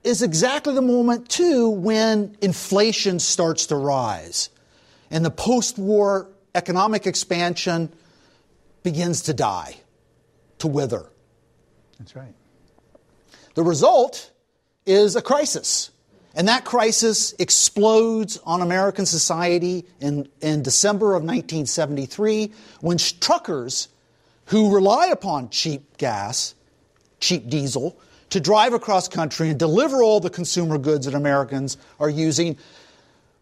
[0.07, 4.49] is exactly the moment, too, when inflation starts to rise
[5.11, 7.91] and the post war economic expansion
[8.83, 9.75] begins to die,
[10.59, 11.05] to wither.
[11.99, 12.33] That's right.
[13.55, 14.31] The result
[14.85, 15.91] is a crisis.
[16.33, 23.89] And that crisis explodes on American society in, in December of 1973 when truckers
[24.45, 26.55] who rely upon cheap gas,
[27.19, 32.09] cheap diesel, to drive across country and deliver all the consumer goods that Americans are
[32.09, 32.57] using,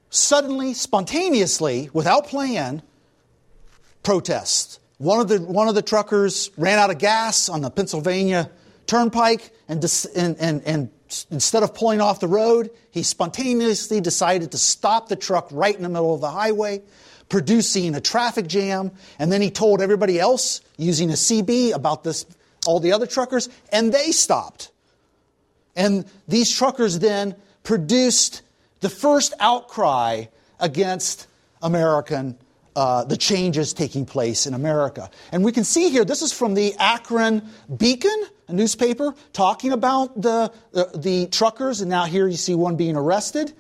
[0.10, 2.82] suddenly, spontaneously, without plan,
[4.04, 4.80] protest.
[4.98, 8.50] One of the, one of the truckers ran out of gas on the Pennsylvania
[8.88, 9.84] Turnpike, and,
[10.16, 10.90] and, and, and
[11.32, 15.82] instead of pulling off the road, he spontaneously decided to stop the truck right in
[15.82, 16.82] the middle of the highway,
[17.28, 18.92] producing a traffic jam.
[19.18, 22.26] And then he told everybody else using a CB about this,
[22.68, 24.72] all the other truckers, and they stopped.
[25.76, 28.42] And these truckers then produced
[28.82, 30.26] the first outcry
[30.60, 31.28] against
[31.62, 32.38] American
[32.76, 35.10] uh, the changes taking place in America.
[35.32, 37.42] And we can see here, this is from the Akron
[37.78, 42.76] Beacon, a newspaper, talking about the, the, the truckers, and now here you see one
[42.76, 43.54] being arrested.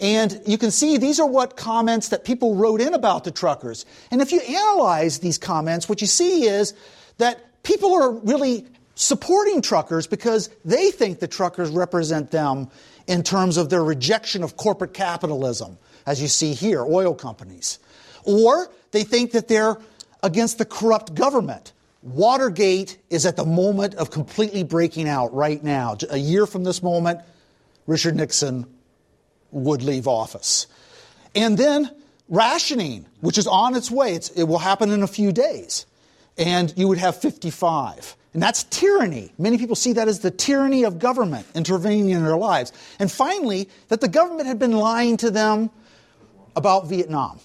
[0.00, 3.84] And you can see these are what comments that people wrote in about the truckers.
[4.10, 6.74] And if you analyze these comments, what you see is
[7.18, 12.68] that people are really supporting truckers because they think the truckers represent them
[13.06, 17.78] in terms of their rejection of corporate capitalism, as you see here, oil companies.
[18.24, 19.76] Or they think that they're
[20.22, 21.72] against the corrupt government.
[22.02, 25.96] Watergate is at the moment of completely breaking out right now.
[26.10, 27.20] A year from this moment,
[27.86, 28.66] Richard Nixon
[29.50, 30.66] would leave office.
[31.34, 31.90] And then
[32.28, 35.86] rationing, which is on its way, it's, it will happen in a few days.
[36.36, 38.16] And you would have 55.
[38.34, 39.32] And that's tyranny.
[39.38, 42.72] Many people see that as the tyranny of government intervening in their lives.
[42.98, 45.70] And finally, that the government had been lying to them
[46.56, 47.40] about Vietnam.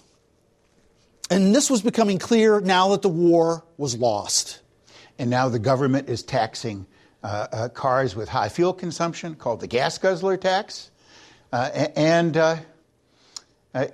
[1.30, 4.62] And this was becoming clear now that the war was lost.
[5.20, 6.86] And now the government is taxing
[7.22, 10.90] uh, uh, cars with high fuel consumption, called the gas guzzler tax.
[11.52, 12.58] Uh, and, uh,
[13.74, 13.88] uh,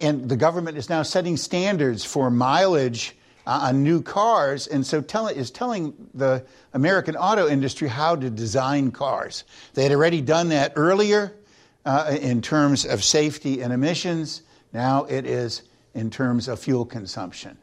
[0.00, 3.16] and the government is now setting standards for mileage
[3.46, 8.30] uh, on new cars, and so tell, is telling the American auto industry how to
[8.30, 9.44] design cars.
[9.74, 11.32] They had already done that earlier
[11.84, 14.42] uh, in terms of safety and emissions.
[14.72, 15.62] Now it is
[15.94, 17.58] in terms of fuel consumption.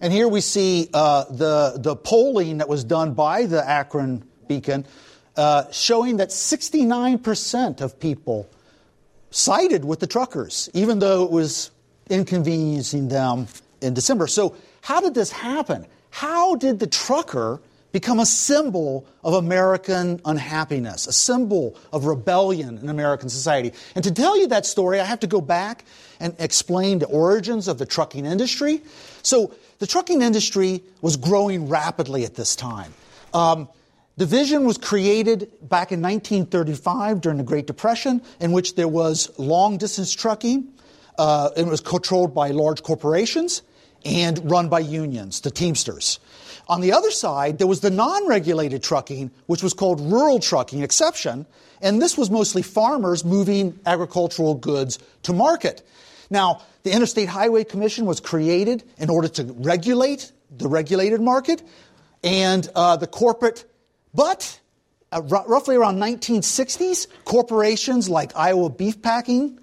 [0.00, 4.86] And here we see uh, the, the polling that was done by the Akron Beacon
[5.36, 8.48] uh, showing that 69% of people
[9.30, 11.70] sided with the truckers, even though it was
[12.08, 13.46] inconveniencing them
[13.80, 14.26] in December.
[14.26, 15.86] So, how did this happen?
[16.10, 17.60] How did the trucker
[17.92, 23.72] become a symbol of American unhappiness, a symbol of rebellion in American society?
[23.94, 25.84] And to tell you that story, I have to go back
[26.18, 28.82] and explain the origins of the trucking industry.
[29.22, 32.92] So, the trucking industry was growing rapidly at this time.
[33.32, 33.68] Um,
[34.18, 39.78] Division was created back in 1935 during the Great Depression, in which there was long
[39.78, 40.68] distance trucking.
[41.16, 43.62] Uh, it was controlled by large corporations
[44.04, 46.18] and run by unions, the Teamsters.
[46.68, 50.82] On the other side, there was the non regulated trucking, which was called rural trucking
[50.82, 51.46] exception,
[51.82, 55.82] and this was mostly farmers moving agricultural goods to market.
[56.30, 61.62] Now, the Interstate Highway Commission was created in order to regulate the regulated market,
[62.22, 63.64] and uh, the corporate
[64.14, 64.60] but
[65.12, 69.58] uh, r- roughly around 1960s, corporations like Iowa Beef Packing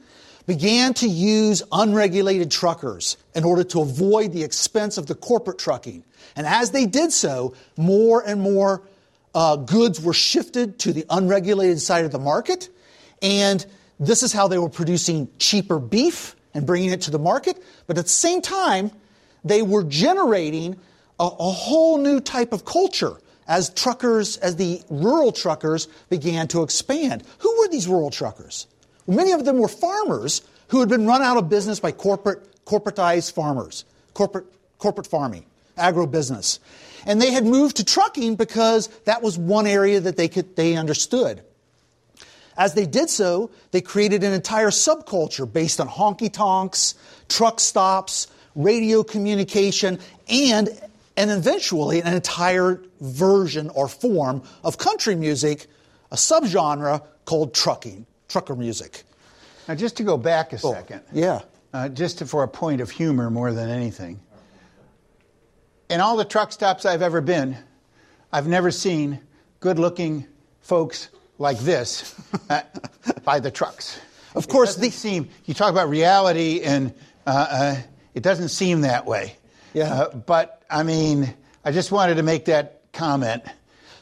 [0.47, 6.03] began to use unregulated truckers in order to avoid the expense of the corporate trucking.
[6.35, 8.81] And as they did so, more and more
[9.35, 12.69] uh, goods were shifted to the unregulated side of the market.
[13.21, 13.63] And
[13.99, 17.61] this is how they were producing cheaper beef and bringing it to the market.
[17.85, 18.91] But at the same time,
[19.43, 20.77] they were generating
[21.19, 23.17] a, a whole new type of culture
[23.47, 27.23] as truckers, as the rural truckers began to expand.
[27.39, 28.67] Who were these rural truckers?
[29.07, 33.31] Many of them were farmers who had been run out of business by corporate, corporatized
[33.31, 34.45] farmers, corporate,
[34.79, 35.45] corporate farming,
[35.77, 36.59] agribusiness.
[37.05, 40.75] And they had moved to trucking because that was one area that they, could, they
[40.75, 41.41] understood.
[42.57, 46.95] As they did so, they created an entire subculture based on honky tonks,
[47.29, 50.69] truck stops, radio communication, and
[51.17, 55.65] and eventually an entire version or form of country music,
[56.11, 59.03] a subgenre called trucking, trucker music.
[59.67, 61.01] Now, just to go back a oh, second.
[61.11, 61.41] Yeah.
[61.73, 64.19] Uh, just to, for a point of humor more than anything.
[65.89, 67.57] In all the truck stops I've ever been,
[68.31, 69.19] I've never seen
[69.59, 70.27] good looking
[70.61, 72.15] folks like this
[72.49, 72.61] uh,
[73.23, 73.99] by the trucks.
[74.35, 75.29] Of course, the seem.
[75.45, 76.93] You talk about reality, and
[77.25, 77.75] uh, uh
[78.13, 79.35] it doesn't seem that way.
[79.73, 79.93] Yeah.
[79.93, 83.43] Uh, but I mean, I just wanted to make that comment.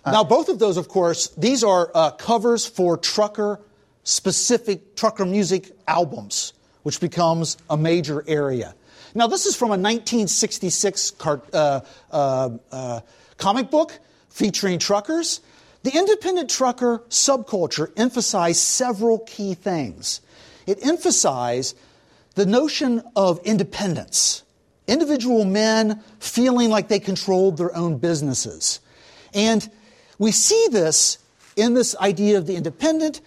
[0.03, 3.59] Uh, now, both of those, of course, these are uh, covers for trucker
[4.05, 6.53] specific trucker music albums,
[6.83, 8.73] which becomes a major area.
[9.13, 11.81] Now, this is from a 1966 car, uh,
[12.11, 13.01] uh, uh,
[13.37, 13.99] comic book
[14.29, 15.41] featuring truckers.
[15.83, 20.21] The independent trucker subculture emphasized several key things.
[20.65, 21.77] It emphasized
[22.35, 24.43] the notion of independence
[24.87, 28.79] individual men feeling like they controlled their own businesses.
[29.33, 29.67] And
[30.17, 31.17] we see this
[31.55, 33.21] in this idea of the independent.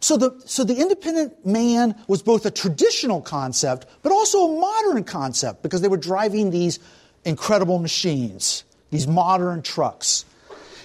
[0.00, 5.04] So the, so the independent man was both a traditional concept, but also a modern
[5.04, 6.78] concept because they were driving these
[7.24, 10.24] incredible machines, these modern trucks.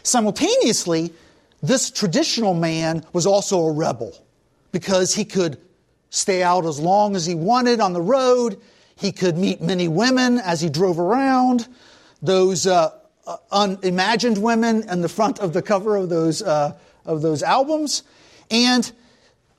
[0.03, 1.13] Simultaneously,
[1.63, 4.13] this traditional man was also a rebel
[4.71, 5.57] because he could
[6.09, 8.59] stay out as long as he wanted on the road.
[8.97, 11.67] He could meet many women as he drove around,
[12.21, 12.91] those uh,
[13.25, 18.03] uh, unimagined women in the front of the cover of those, uh, of those albums.
[18.51, 18.91] And,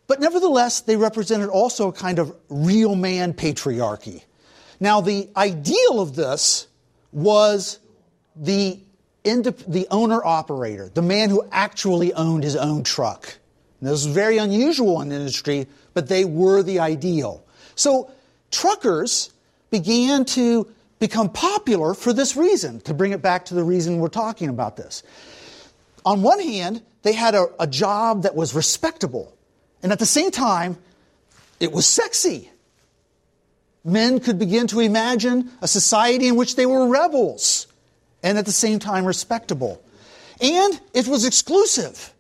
[0.07, 4.23] but nevertheless, they represented also a kind of real man patriarchy.
[4.79, 6.69] Now, the ideal of this
[7.13, 7.79] was
[8.37, 8.79] the,
[9.25, 13.39] the owner operator, the man who actually owned his own truck.
[13.81, 17.45] this was very unusual in the industry, but they were the ideal.
[17.75, 18.11] So
[18.51, 19.33] truckers
[19.71, 24.09] began to become popular for this reason, to bring it back to the reason we're
[24.09, 25.03] talking about this.
[26.05, 29.36] On one hand, they had a, a job that was respectable,
[29.83, 30.77] and at the same time,
[31.61, 32.51] it was sexy.
[33.85, 37.66] Men could begin to imagine a society in which they were rebels
[38.22, 39.81] and at the same time respectable.
[40.41, 42.12] And it was exclusive.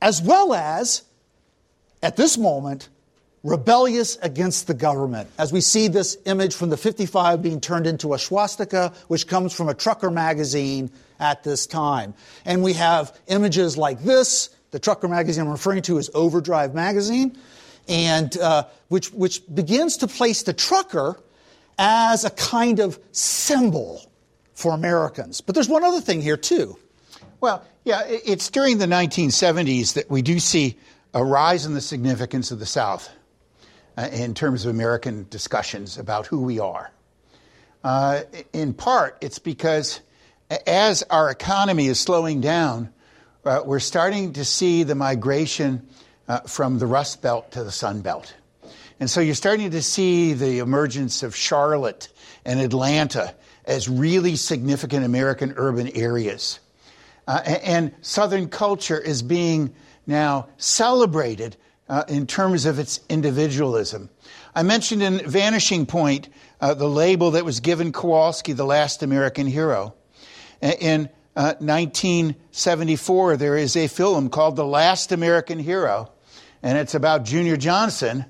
[0.00, 1.02] As well as,
[2.02, 2.88] at this moment,
[3.44, 5.28] rebellious against the government.
[5.38, 9.52] As we see this image from the 55 being turned into a swastika, which comes
[9.52, 10.90] from a trucker magazine
[11.20, 12.14] at this time.
[12.44, 17.36] And we have images like this the trucker magazine I'm referring to is Overdrive Magazine,
[17.88, 21.18] and uh, which, which begins to place the trucker
[21.78, 24.10] as a kind of symbol
[24.54, 25.40] for Americans.
[25.40, 26.76] But there's one other thing here, too.
[27.40, 30.76] Well, yeah, it's during the 1970s that we do see
[31.14, 33.08] a rise in the significance of the South
[33.96, 36.90] uh, in terms of American discussions about who we are.
[37.84, 40.00] Uh, in part, it's because
[40.66, 42.92] as our economy is slowing down,
[43.48, 45.88] uh, we're starting to see the migration
[46.28, 48.34] uh, from the Rust Belt to the Sun Belt.
[49.00, 52.08] And so you're starting to see the emergence of Charlotte
[52.44, 53.34] and Atlanta
[53.64, 56.60] as really significant American urban areas.
[57.26, 59.74] Uh, and Southern culture is being
[60.06, 61.56] now celebrated
[61.88, 64.10] uh, in terms of its individualism.
[64.54, 66.28] I mentioned in Vanishing Point
[66.60, 69.94] uh, the label that was given Kowalski, the last American hero.
[71.38, 76.10] In 1974, uh, there is a film called The Last American Hero,
[76.64, 78.24] and it's about Junior Johnson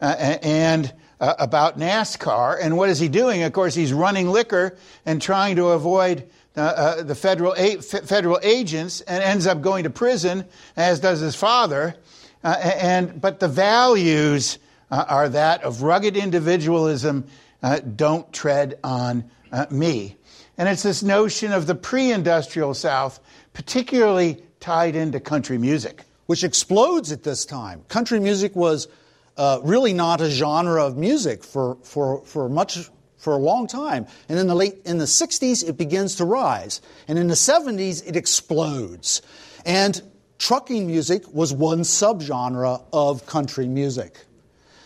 [0.00, 2.58] uh, and uh, about NASCAR.
[2.62, 3.42] And what is he doing?
[3.42, 8.38] Of course, he's running liquor and trying to avoid uh, uh, the federal, a- federal
[8.44, 10.44] agents and ends up going to prison,
[10.76, 11.96] as does his father.
[12.44, 17.26] And, but the values are that of rugged individualism,
[17.96, 19.28] don't tread on
[19.68, 20.16] me.
[20.58, 23.20] And it's this notion of the pre industrial South,
[23.52, 26.04] particularly tied into country music.
[26.26, 27.82] Which explodes at this time.
[27.88, 28.88] Country music was
[29.36, 32.88] uh, really not a genre of music for, for, for much
[33.18, 34.06] for a long time.
[34.28, 36.80] And in the late in the 60s it begins to rise.
[37.08, 39.22] And in the 70s it explodes.
[39.64, 40.02] And
[40.38, 44.18] trucking music was one subgenre of country music.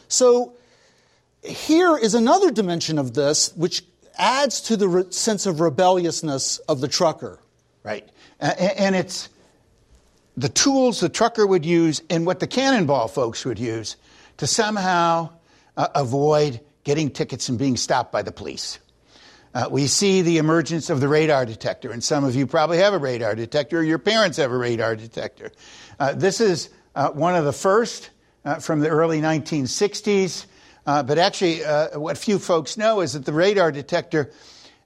[0.09, 0.55] So
[1.43, 3.83] here is another dimension of this which
[4.19, 7.39] adds to the re- sense of rebelliousness of the trucker.
[7.83, 8.09] Right.
[8.41, 9.29] Uh, and it's
[10.37, 13.97] the tools the trucker would use and what the cannonball folks would use
[14.37, 15.31] to somehow
[15.77, 18.79] uh, avoid getting tickets and being stopped by the police.
[19.55, 22.93] Uh, we see the emergence of the radar detector, and some of you probably have
[22.93, 25.51] a radar detector, or your parents have a radar detector.
[25.99, 28.11] Uh, this is uh, one of the first
[28.45, 30.45] uh, from the early 1960s.
[30.87, 34.31] Uh, but actually, uh, what few folks know is that the radar detector,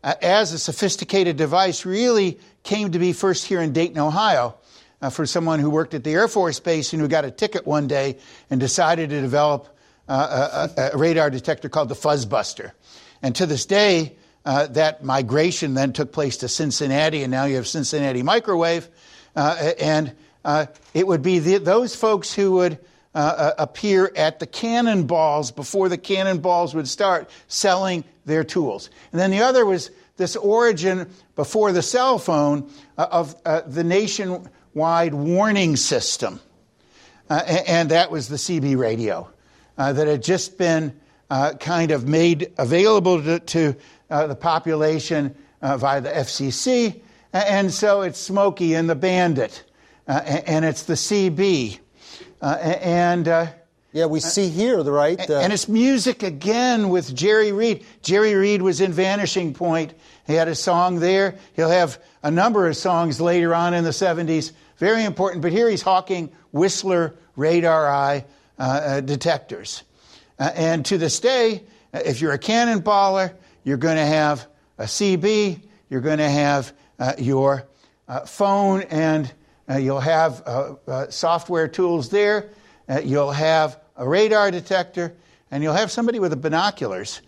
[0.03, 4.57] uh, as a sophisticated device, really came to be first here in Dayton, Ohio,
[5.03, 7.67] uh, for someone who worked at the Air Force Base and who got a ticket
[7.67, 8.17] one day
[8.49, 9.69] and decided to develop
[10.09, 12.73] uh, a, a, radar detector called the Fuzzbuster.
[13.23, 17.57] And to this day, uh, that migration then took place to Cincinnati, and now you
[17.57, 18.89] have Cincinnati Microwave.
[19.37, 20.17] and
[20.95, 22.79] it would be the, those folks who would
[23.13, 28.89] uh, uh, appear at the cannonballs before the cannonballs would start selling their tools.
[29.11, 33.83] And then the other was this origin before the cell phone uh, of uh, the
[33.83, 36.39] nationwide warning system.
[37.29, 39.29] Uh, and that was the CB radio
[39.77, 40.95] that had just been
[41.59, 43.75] kind of made available to, to
[44.09, 47.01] the population via the FCC.
[47.33, 49.65] And so it's Smokey and the Bandit,
[50.07, 51.81] and it's the CB.
[52.41, 53.47] Uh, and uh,
[53.93, 57.85] yeah, we see here the right, uh, and it's music again with Jerry Reed.
[58.03, 59.95] Jerry Reed was in Vanishing Point.
[60.27, 61.37] He had a song there.
[61.55, 64.53] He'll have a number of songs later on in the 70s.
[64.77, 65.43] Very important.
[65.43, 68.25] But here he's hawking Whistler radar eye
[68.59, 69.83] uh, uh, detectors.
[70.39, 74.47] Uh, and to this day, if you're a cannonballer, you're going to have
[74.79, 76.73] a CB, you're going to have
[77.19, 77.67] your
[78.27, 79.33] phone and
[79.71, 82.51] uh, you'll have uh, uh, software tools there.
[82.89, 85.15] Uh, you'll have a radar detector,
[85.51, 87.21] and you'll have somebody with binoculars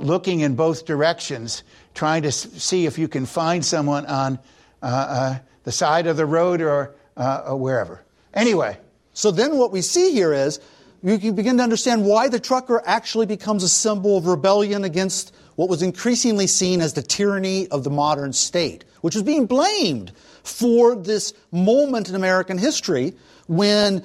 [0.00, 1.62] looking in both directions,
[1.94, 4.38] trying to see if you can find someone on
[4.82, 8.04] the side of the road or, or wherever.
[8.34, 8.76] Anyway.
[9.14, 10.60] So then what we see here is
[11.02, 15.34] you can begin to understand why the trucker actually becomes a symbol of rebellion against
[15.56, 20.12] what was increasingly seen as the tyranny of the modern state, which was being blamed
[20.48, 23.14] for this moment in American history
[23.46, 24.02] when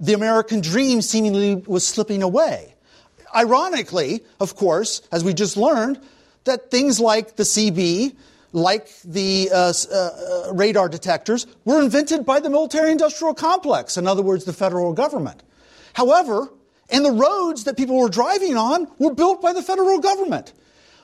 [0.00, 2.74] the American dream seemingly was slipping away.
[3.34, 6.00] Ironically, of course, as we just learned,
[6.44, 8.14] that things like the CB,
[8.52, 14.06] like the uh, uh, uh, radar detectors, were invented by the military industrial complex, in
[14.06, 15.42] other words, the federal government.
[15.94, 16.48] However,
[16.90, 20.52] and the roads that people were driving on were built by the federal government.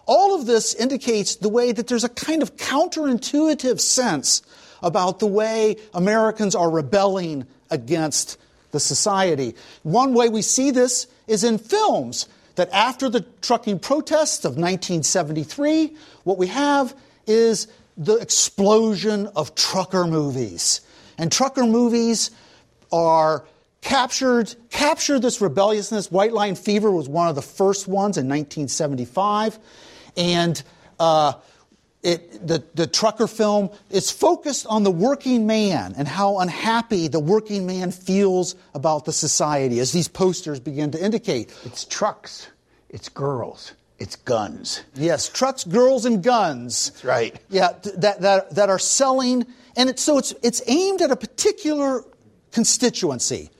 [0.06, 4.42] All of this indicates the way that there's a kind of counterintuitive sense
[4.82, 8.38] about the way Americans are rebelling against
[8.70, 9.54] the society.
[9.82, 15.96] One way we see this is in films, that after the trucking protests of 1973,
[16.24, 16.94] what we have
[17.26, 20.80] is the explosion of trucker movies.
[21.18, 22.30] And trucker movies
[22.92, 23.44] are
[23.80, 26.10] captured, capture this rebelliousness.
[26.10, 29.58] White Line Fever was one of the first ones in 1975.
[30.16, 30.60] And
[30.98, 31.34] uh,
[32.02, 37.18] it, the, the trucker film is focused on the working man and how unhappy the
[37.18, 41.52] working man feels about the society, as these posters begin to indicate.
[41.64, 42.48] It's trucks,
[42.88, 44.84] it's girls, it's guns.
[44.94, 46.90] Yes, trucks, girls, and guns.
[46.90, 47.40] That's right.
[47.50, 49.44] Yeah, that, that, that are selling.
[49.76, 52.04] And it's, so it's, it's aimed at a particular
[52.52, 53.50] constituency,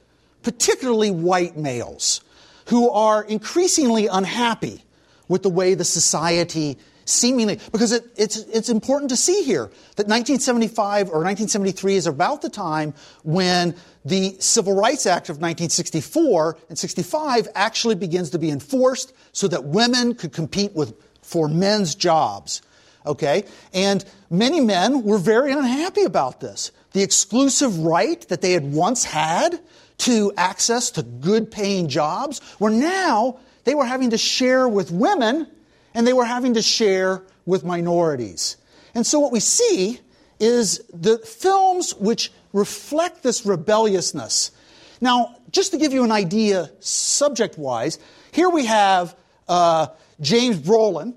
[0.45, 2.21] particularly white males,
[2.67, 4.85] who are increasingly unhappy
[5.27, 6.79] with the way the society
[7.09, 12.43] seemingly, because it, it's, it's important to see here that 1975 or 1973 is about
[12.43, 12.95] the time
[13.25, 19.49] when the Civil Rights Act of 1964 and 65 actually begins to be enforced so
[19.49, 22.63] that women could compete with, for men's jobs.
[23.07, 23.45] Okay?
[23.73, 26.73] And many men were very unhappy about this.
[26.93, 29.61] The exclusive right that they had once had
[29.99, 35.47] to access to good paying jobs were now they were having to share with women
[35.95, 38.57] and they were having to share with minorities.
[38.95, 40.01] And so what we see
[40.41, 44.53] is the films which reflect this rebelliousness.
[45.01, 47.99] Now, just to give you an idea, subject wise,
[48.33, 49.17] here we have
[49.49, 49.89] uh,
[50.21, 51.15] James Brolin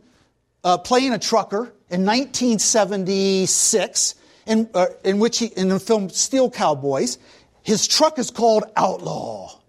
[0.64, 4.16] uh, playing a trucker in 1976,
[4.46, 7.18] in, uh, in which he, in the film Steel Cowboys,
[7.64, 9.60] his truck is called Outlaw.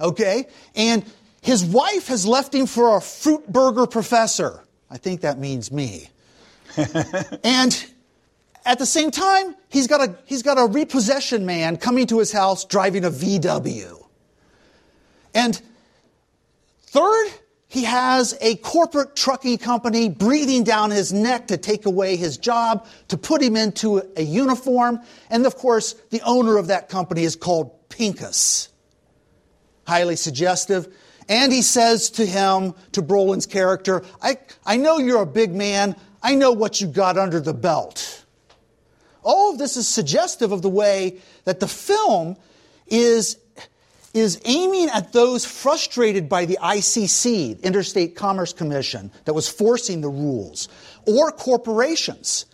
[0.00, 0.46] Okay?
[0.74, 1.04] And
[1.46, 4.64] his wife has left him for a fruit burger professor.
[4.90, 6.10] I think that means me.
[7.44, 7.86] and
[8.64, 12.32] at the same time, he's got, a, he's got a repossession man coming to his
[12.32, 14.04] house driving a VW.
[15.34, 15.62] And
[16.86, 17.28] third,
[17.68, 22.88] he has a corporate trucking company breathing down his neck to take away his job,
[23.06, 24.98] to put him into a uniform.
[25.30, 28.68] And of course, the owner of that company is called Pincus.
[29.86, 30.92] Highly suggestive.
[31.28, 35.96] And he says to him, to Brolin's character, I, I know you're a big man.
[36.22, 38.24] I know what you got under the belt.
[39.22, 42.36] All of this is suggestive of the way that the film
[42.86, 43.38] is,
[44.14, 50.08] is aiming at those frustrated by the ICC, Interstate Commerce Commission, that was forcing the
[50.08, 50.68] rules,
[51.06, 52.46] or corporations.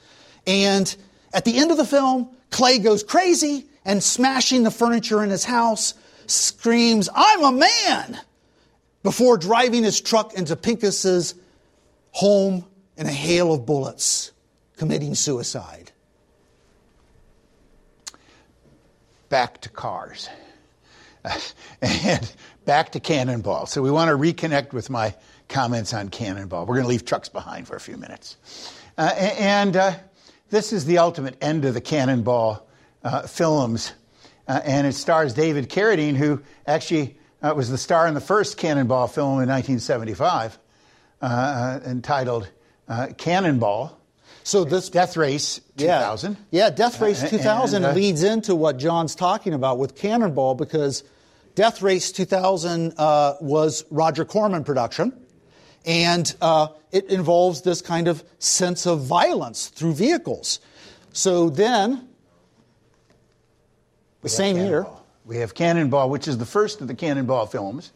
[0.46, 0.94] And
[1.34, 5.44] at the end of the film, Clay goes crazy and smashing the furniture in his
[5.44, 5.92] house,
[6.26, 8.20] screams, I'm a man!
[9.02, 11.34] Before driving his truck into Pincus's
[12.10, 12.64] home
[12.96, 14.32] in a hail of bullets,
[14.76, 15.90] committing suicide.
[19.28, 20.28] Back to cars.
[21.82, 22.32] and
[22.64, 23.66] back to Cannonball.
[23.66, 25.14] So we want to reconnect with my
[25.48, 26.66] comments on Cannonball.
[26.66, 28.36] We're going to leave trucks behind for a few minutes.
[28.98, 29.94] Uh, and uh,
[30.50, 32.68] this is the ultimate end of the Cannonball
[33.04, 33.92] uh, films.
[34.48, 38.56] Uh, and it stars David Carradine, who actually uh, was the star in the first
[38.56, 40.58] Cannonball film in 1975,
[41.20, 42.48] uh, uh, entitled
[42.88, 43.98] uh, Cannonball.
[44.44, 46.36] So this Death Race 2000.
[46.50, 50.54] Yeah, yeah Death Race 2000 and, uh, leads into what John's talking about with Cannonball
[50.54, 51.04] because
[51.54, 55.12] Death Race 2000 uh, was Roger Corman production,
[55.84, 56.34] and
[56.90, 60.60] it involves this kind of sense of violence through vehicles.
[61.12, 62.08] So then,
[64.22, 64.86] the same year.
[65.24, 67.92] We have Cannonball, which is the first of the Cannonball films.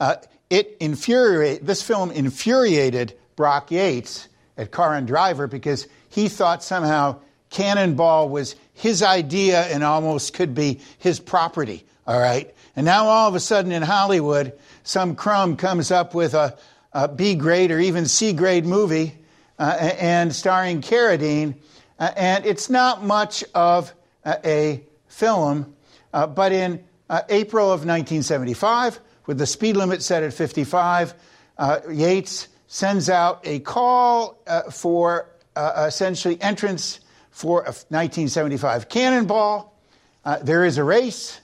[0.00, 0.16] Uh,
[0.50, 7.20] it infuriate, this film infuriated Brock Yates at Car and Driver because he thought somehow
[7.50, 11.84] Cannonball was his idea and almost could be his property.
[12.06, 12.52] All right.
[12.76, 14.52] And now all of a sudden in Hollywood,
[14.82, 16.58] some crumb comes up with a,
[16.92, 19.14] a B grade or even C grade movie
[19.58, 21.54] uh, and starring Carradine.
[21.98, 23.94] Uh, and it's not much of
[24.24, 25.74] a, a film
[26.14, 31.12] uh, but in uh, April of 1975, with the speed limit set at 55,
[31.58, 37.00] uh, Yates sends out a call uh, for uh, essentially entrance
[37.30, 39.76] for a 1975 Cannonball.
[40.24, 41.40] Uh, there is a race,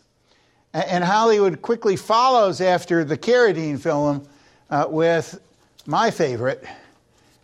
[0.72, 4.26] and Hollywood quickly follows after the Carradine film
[4.88, 5.40] with
[5.84, 6.64] my favorite,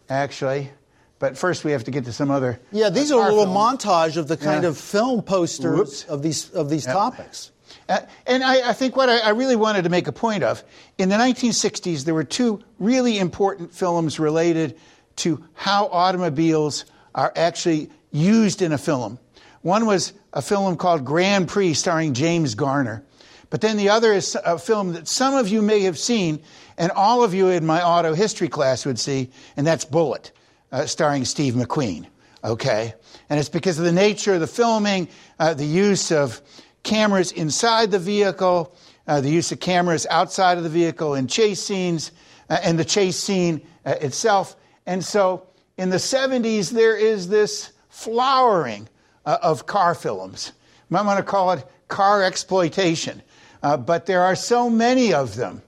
[0.08, 0.70] actually,
[1.18, 2.60] but first, we have to get to some other.
[2.72, 3.84] Yeah, these are a little films.
[3.84, 4.68] montage of the kind yeah.
[4.68, 6.04] of film posters Whoops.
[6.04, 7.52] of these of these topics.
[7.88, 10.62] Uh, and I, I, think what I, I, really wanted to make a point of
[10.98, 14.76] in the 1960s, there were two really important films related
[15.16, 19.18] to how automobiles are actually used in a film.
[19.62, 23.04] One was a film called Grand Prix, starring James Garner.
[23.50, 26.42] But then the other is a film that some of you may have seen,
[26.76, 30.32] and all of you in my auto history class would see, and that's Bullitt
[30.76, 32.06] uh, starring Steve McQueen.
[32.44, 32.92] Okay?
[33.30, 35.08] And it's because of the nature of the filming,
[35.38, 36.42] uh, the use of
[36.82, 41.62] cameras inside the vehicle, uh, the use of cameras outside of the vehicle in chase
[41.62, 42.12] scenes,
[42.50, 44.54] uh, and the chase scene uh, itself.
[44.84, 45.46] And so
[45.78, 48.86] in the 70s, there is this flowering
[49.24, 50.52] uh, of car films.
[50.90, 53.22] Might want to call it car exploitation.
[53.62, 55.62] Uh, but there are so many of them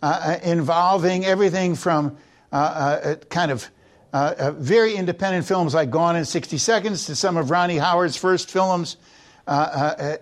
[0.00, 2.16] uh, involving everything from
[2.50, 3.68] kind of
[4.58, 8.96] very independent films like Gone in 60 Seconds to some of Ronnie Howard's first films
[9.46, 10.16] uh, uh,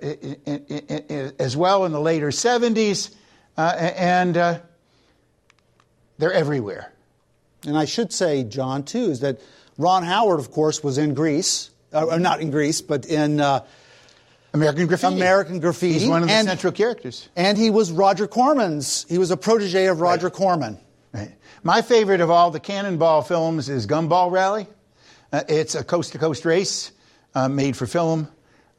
[1.38, 3.14] as well in the later 70s,
[3.56, 4.34] uh, and
[6.18, 6.92] they're everywhere.
[7.66, 9.40] And I should say, John, too, is that
[9.78, 13.64] Ron Howard, of course, was in Grease, uh, not in Grease, but in uh,
[14.52, 15.14] American Graffiti.
[15.14, 15.98] American Graffiti.
[16.00, 17.28] He's one of the and, central characters.
[17.36, 19.06] And he was Roger Corman's.
[19.08, 20.32] He was a protege of Roger right.
[20.32, 20.78] Corman.
[21.12, 21.32] Right.
[21.64, 24.66] My favorite of all the Cannonball films is Gumball Rally.
[25.32, 26.90] Uh, it's a coast to coast race
[27.36, 28.26] uh, made for film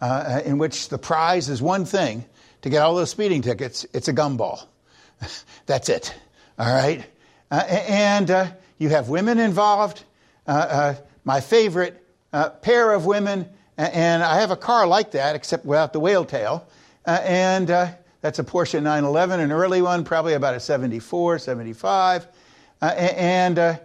[0.02, 2.26] uh, in which the prize is one thing
[2.62, 4.66] to get all those speeding tickets it's a gumball.
[5.66, 6.14] That's it.
[6.60, 7.06] All right?
[7.50, 8.48] Uh, and uh,
[8.80, 10.04] you have women involved.
[10.46, 12.06] Uh, my favorite
[12.62, 16.68] pair of women, and I have a car like that, except without the whale tail.
[17.06, 22.28] and that's a Porsche 911, an early one, probably about a 74, 75.
[22.84, 23.80] And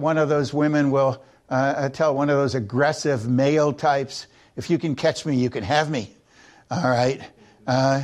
[0.00, 4.94] one of those women will tell one of those aggressive male types if you can
[4.94, 6.14] catch me, you can have me.
[6.70, 7.20] All right.
[7.66, 8.02] Uh,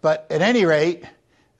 [0.00, 1.04] but at any rate,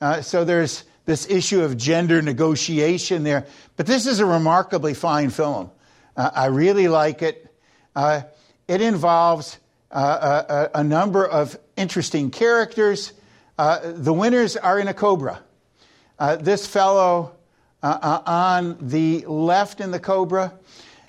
[0.01, 3.47] uh, so there's this issue of gender negotiation there.
[3.77, 5.71] But this is a remarkably fine film.
[6.17, 7.55] Uh, I really like it.
[7.95, 8.23] Uh,
[8.67, 9.59] it involves
[9.91, 13.13] uh, a, a, number of interesting characters.
[13.57, 15.41] Uh, the winners are in a Cobra.
[16.41, 17.37] this fellow
[17.85, 20.53] on the left in the Cobra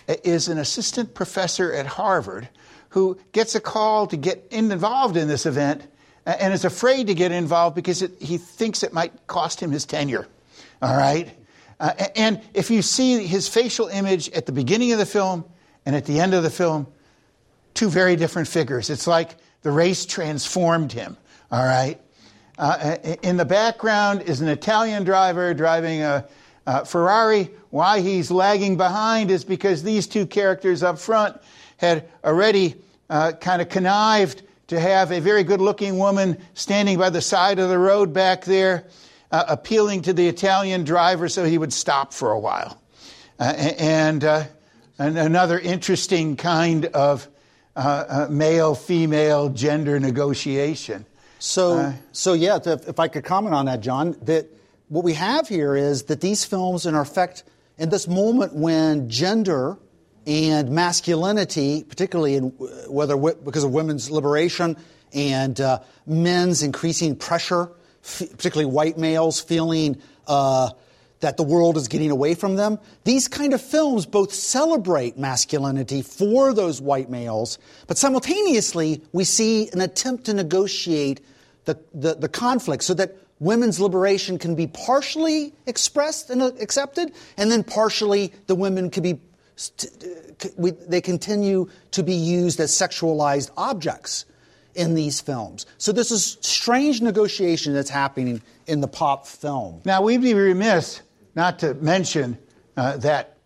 [0.07, 2.49] is an assistant professor at Harvard
[2.89, 5.85] who gets a call to get involved in this event
[6.25, 9.85] and is afraid to get involved because it, he thinks it might cost him his
[9.85, 10.27] tenure.
[10.81, 11.29] All right?
[11.79, 15.43] Uh, and if you see his facial image at the beginning of the film
[15.85, 16.87] and at the end of the film,
[17.73, 18.89] two very different figures.
[18.89, 21.17] It's like the race transformed him.
[21.51, 21.99] All right?
[22.57, 26.25] Uh, in the background is an Italian driver driving a,
[26.65, 27.49] a Ferrari.
[27.69, 31.37] Why he's lagging behind is because these two characters up front
[31.77, 32.75] had already
[33.09, 37.59] uh, kind of connived to have a very good looking woman standing by the side
[37.59, 38.85] of the road back there,
[39.31, 42.81] uh, appealing to the Italian driver so he would stop for a while.
[43.39, 44.43] Uh, and, uh,
[44.97, 47.27] and, another interesting kind of
[47.75, 51.05] uh, uh, male female gender negotiation.
[51.37, 54.47] So, so yeah, if I could comment on that, John, that
[54.87, 57.43] what we have here is that these films, in effect,
[57.77, 59.77] in this moment when gender
[60.27, 62.43] and masculinity, particularly in
[62.87, 64.77] whether because of women's liberation
[65.13, 67.69] and uh, men's increasing pressure,
[68.01, 70.69] particularly white males feeling uh,
[71.19, 72.77] that the world is getting away from them.
[73.03, 77.57] These kind of films both celebrate masculinity for those white males,
[77.87, 81.21] but simultaneously we see an attempt to negotiate
[81.65, 87.51] the, the, the conflict so that women's liberation can be partially expressed and accepted, and
[87.51, 89.19] then partially the women can be
[90.87, 94.25] they continue to be used as sexualized objects
[94.73, 95.65] in these films.
[95.77, 99.81] So this is strange negotiation that's happening in the pop film.
[99.85, 101.01] Now we'd be remiss
[101.35, 102.37] not to mention
[102.75, 103.37] uh, that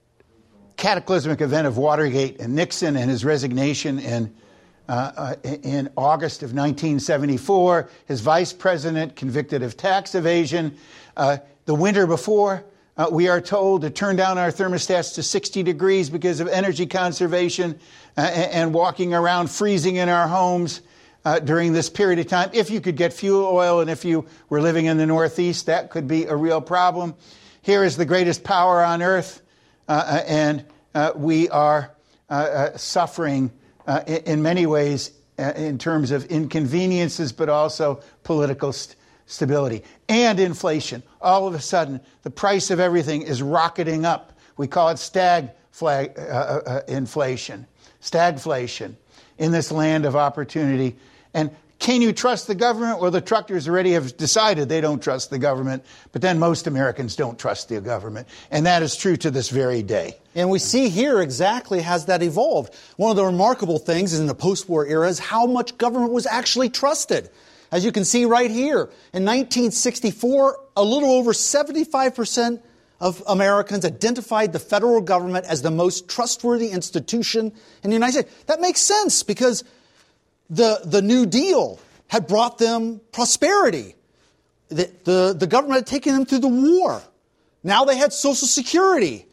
[0.77, 4.33] cataclysmic event of Watergate and Nixon and his resignation in
[4.89, 10.75] uh, uh, in August of 1974, his vice president convicted of tax evasion.
[11.15, 12.65] Uh, the winter before,
[12.97, 16.87] uh, we are told to turn down our thermostats to 60 degrees because of energy
[16.87, 17.79] conservation
[18.17, 20.81] uh, and walking around freezing in our homes
[21.23, 22.49] uh, during this period of time.
[22.53, 25.91] If you could get fuel oil and if you were living in the Northeast, that
[25.91, 27.13] could be a real problem.
[27.61, 29.43] Here is the greatest power on earth,
[29.87, 30.65] and
[31.15, 31.91] we are
[32.75, 33.51] suffering
[34.07, 41.03] in many ways in terms of inconveniences, but also political st- stability and inflation.
[41.21, 44.37] All of a sudden, the price of everything is rocketing up.
[44.57, 47.65] We call it stag flag, uh, uh, uh, inflation,
[48.01, 48.95] stagflation
[49.37, 50.97] in this land of opportunity.
[51.33, 52.99] And can you trust the government?
[52.99, 57.15] Well, the truckers already have decided they don't trust the government, but then most Americans
[57.15, 58.27] don't trust the government.
[58.51, 60.17] And that is true to this very day.
[60.35, 62.75] And we see here exactly has that evolved.
[62.97, 66.25] One of the remarkable things in the post war era is how much government was
[66.27, 67.29] actually trusted.
[67.71, 72.61] As you can see right here, in 1964, a little over 75%
[72.99, 77.53] of Americans identified the federal government as the most trustworthy institution
[77.83, 78.43] in the United States.
[78.47, 79.63] That makes sense because
[80.49, 83.95] the, the New Deal had brought them prosperity.
[84.69, 87.01] The, the, the government had taken them through the war.
[87.63, 89.25] Now they had Social Security.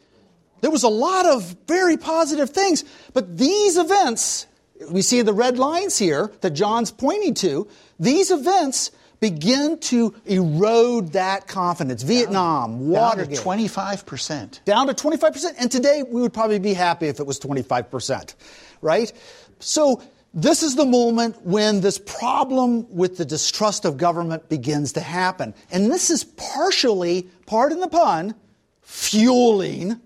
[0.61, 2.83] There was a lot of very positive things.
[3.13, 4.47] But these events,
[4.89, 7.67] we see the red lines here that John's pointing to,
[7.99, 12.03] these events begin to erode that confidence.
[12.03, 13.43] Vietnam, Watergate.
[13.43, 14.63] Down to 25%.
[14.65, 15.55] Down to 25%.
[15.59, 18.35] And today we would probably be happy if it was 25%,
[18.81, 19.11] right?
[19.59, 20.03] So
[20.37, 25.55] this is the moment when this problem with the distrust of government begins to happen.
[25.71, 28.35] And this is partially, pardon the pun,
[28.83, 29.99] fueling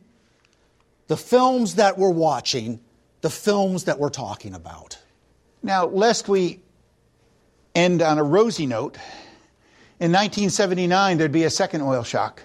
[1.08, 2.80] the films that we're watching,
[3.20, 4.98] the films that we're talking about.
[5.64, 6.62] Now, lest we
[7.76, 8.96] end on a rosy note,
[10.00, 12.42] in 1979 there'd be a second oil shock,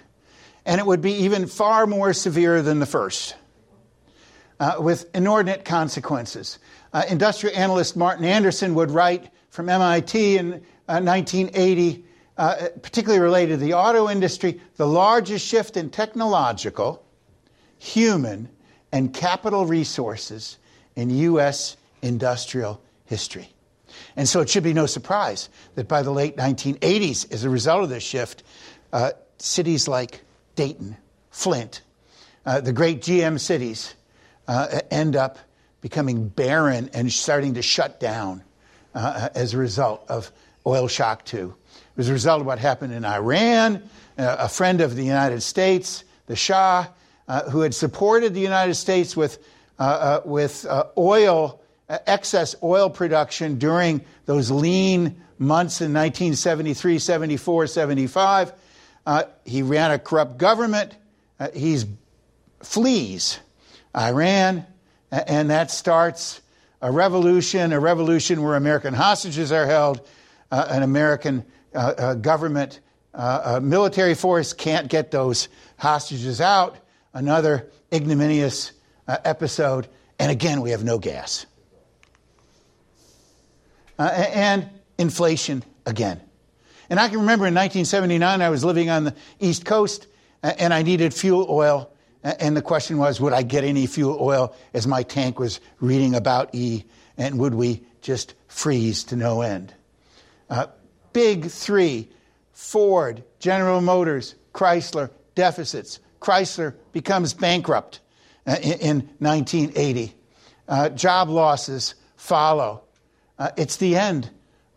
[0.65, 3.35] and it would be even far more severe than the first,
[4.59, 6.59] uh, with inordinate consequences.
[6.97, 10.53] Uh, industrial analyst Martin Anderson would write from MIT in
[10.87, 12.03] uh, 1980,
[12.39, 17.05] uh, particularly related to the auto industry, the largest shift in technological,
[17.77, 18.49] human,
[18.91, 20.57] and capital resources
[20.95, 21.77] in U.S.
[22.01, 23.53] industrial history.
[24.15, 27.83] And so it should be no surprise that by the late 1980s, as a result
[27.83, 28.41] of this shift,
[28.91, 30.21] uh, cities like
[30.55, 30.97] Dayton,
[31.29, 31.81] Flint,
[32.43, 33.93] uh, the great GM cities,
[34.47, 35.37] uh, end up
[35.81, 38.43] becoming barren and starting to shut down
[38.95, 40.31] uh, as a result of
[40.65, 41.53] oil shock 2.
[41.75, 43.83] It was a result of what happened in Iran.
[44.17, 46.87] Uh, a friend of the United States, the Shah,
[47.27, 49.37] uh, who had supported the United States with,
[49.79, 50.65] uh, uh, with
[50.97, 58.53] oil, excess oil production during those lean months in 1973, 74, 75.
[59.45, 60.95] he ran a corrupt government.
[61.53, 61.77] he
[62.63, 63.39] flees
[63.95, 64.65] Iran,
[65.11, 66.41] and that starts
[66.81, 70.07] a revolution, a revolution where American hostages are held,
[70.51, 72.79] uh, an American uh, uh, government
[73.13, 76.77] uh, military force can't get those hostages out,
[77.13, 78.73] another ignominious
[79.07, 79.87] uh, episode,
[80.19, 81.45] and again, we have no gas.
[83.97, 84.03] Uh,
[84.33, 86.21] and inflation again.
[86.89, 90.07] And I can remember in 1979, I was living on the East Coast
[90.43, 91.91] and I needed fuel oil
[92.39, 96.15] and the question was, would I get any fuel oil as my tank was reading
[96.15, 96.83] about E?
[97.17, 99.73] And would we just freeze to no end?
[100.49, 100.67] Uh,
[101.13, 102.09] big three
[102.51, 105.99] Ford, General Motors, Chrysler, deficits.
[106.19, 107.99] Chrysler becomes bankrupt
[108.47, 110.15] uh, in, in, 1980.
[110.67, 112.83] Uh, job losses follow.
[113.37, 114.29] Uh, it's the end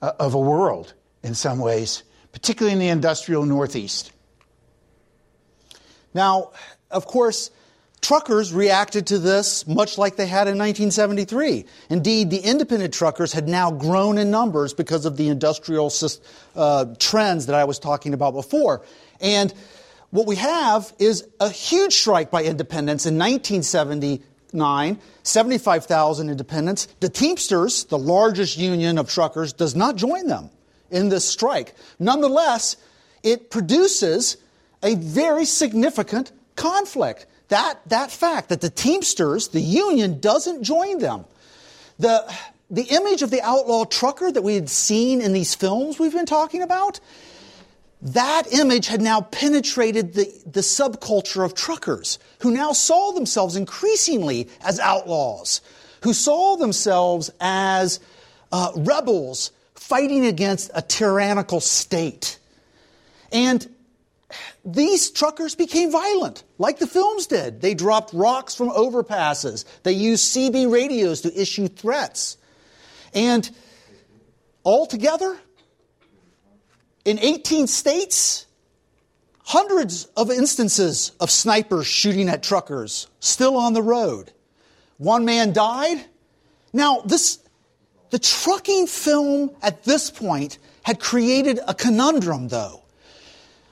[0.02, 0.92] uh, of a world
[1.22, 4.12] in some ways, particularly in the industrial Northeast.
[6.12, 6.52] Now,
[6.90, 7.50] of course,
[8.00, 11.64] truckers reacted to this much like they had in 1973.
[11.90, 15.92] Indeed, the independent truckers had now grown in numbers because of the industrial
[16.56, 18.82] uh, trends that I was talking about before.
[19.20, 19.52] And
[20.10, 26.88] what we have is a huge strike by independents in 1979, 75,000 independents.
[27.00, 30.50] The Teamsters, the largest union of truckers, does not join them
[30.90, 31.74] in this strike.
[31.98, 32.76] Nonetheless,
[33.22, 34.38] it produces
[34.82, 37.26] a very significant conflict.
[37.48, 41.24] That, that fact that the Teamsters, the union, doesn't join them.
[41.98, 42.32] The,
[42.70, 46.26] the image of the outlaw trucker that we had seen in these films we've been
[46.26, 47.00] talking about,
[48.02, 54.48] that image had now penetrated the, the subculture of truckers who now saw themselves increasingly
[54.62, 55.60] as outlaws,
[56.02, 58.00] who saw themselves as
[58.52, 62.38] uh, rebels fighting against a tyrannical state.
[63.32, 63.68] And
[64.64, 67.60] these truckers became violent, like the films did.
[67.60, 69.64] They dropped rocks from overpasses.
[69.82, 72.36] They used CB radios to issue threats.
[73.14, 73.48] And
[74.64, 75.38] altogether,
[77.04, 78.46] in 18 states,
[79.42, 84.32] hundreds of instances of snipers shooting at truckers still on the road.
[84.98, 86.04] One man died.
[86.72, 87.38] Now, this,
[88.10, 92.82] the trucking film at this point had created a conundrum, though.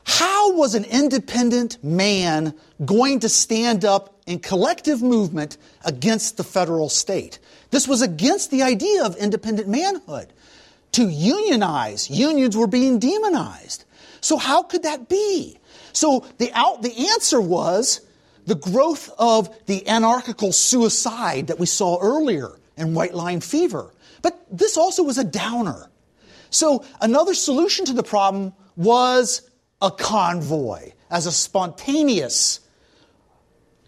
[0.09, 6.89] How was an independent man going to stand up in collective movement against the federal
[6.89, 7.39] state?
[7.73, 10.33] This was against the idea of independent manhood.
[10.93, 13.85] To unionize, unions were being demonized.
[14.23, 15.59] So how could that be?
[15.93, 18.01] So the out, the answer was
[18.47, 23.93] the growth of the anarchical suicide that we saw earlier in white line fever.
[24.23, 25.91] But this also was a downer.
[26.49, 29.43] So another solution to the problem was
[29.81, 32.61] a convoy, as a spontaneous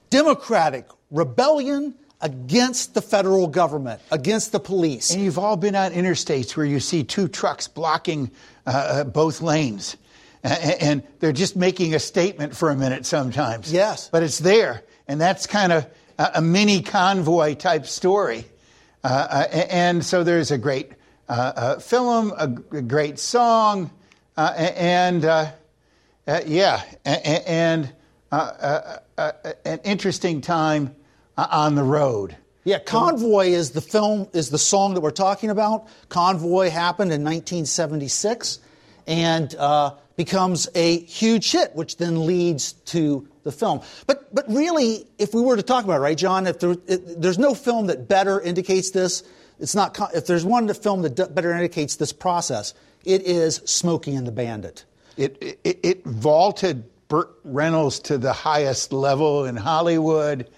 [0.09, 5.11] democratic rebellion against the federal government, against the police.
[5.11, 8.30] And you've all been on interstates where you see two trucks blocking
[8.66, 9.97] uh, uh both lanes.
[10.43, 13.70] And they're just making a statement for a minute sometimes.
[13.70, 14.09] Yes.
[14.11, 14.82] But it's there.
[15.07, 15.86] And that's kind of
[16.18, 18.47] a mini convoy type story.
[19.05, 20.93] Uh, uh and so there's a great
[21.28, 23.91] uh, uh film, a, great song,
[24.36, 25.53] uh, and
[26.26, 27.92] uh, yeah, and
[28.32, 30.94] uh, uh, uh, an interesting time
[31.36, 32.36] on the road.
[32.64, 35.88] Yeah, Convoy is the film, is the song that we're talking about.
[36.10, 38.58] Convoy happened in 1976
[39.06, 39.54] and
[40.16, 43.80] becomes a huge hit, which then leads to the film.
[44.06, 47.20] But, but really, if we were to talk about it, right, John, if there, it,
[47.20, 49.22] there's no film that better indicates this,
[49.58, 54.26] it's not, if there's one film that better indicates this process, it is Smokey and
[54.26, 54.84] the Bandit.
[55.16, 60.48] It, it, it vaulted Burt Reynolds to the highest level in Hollywood.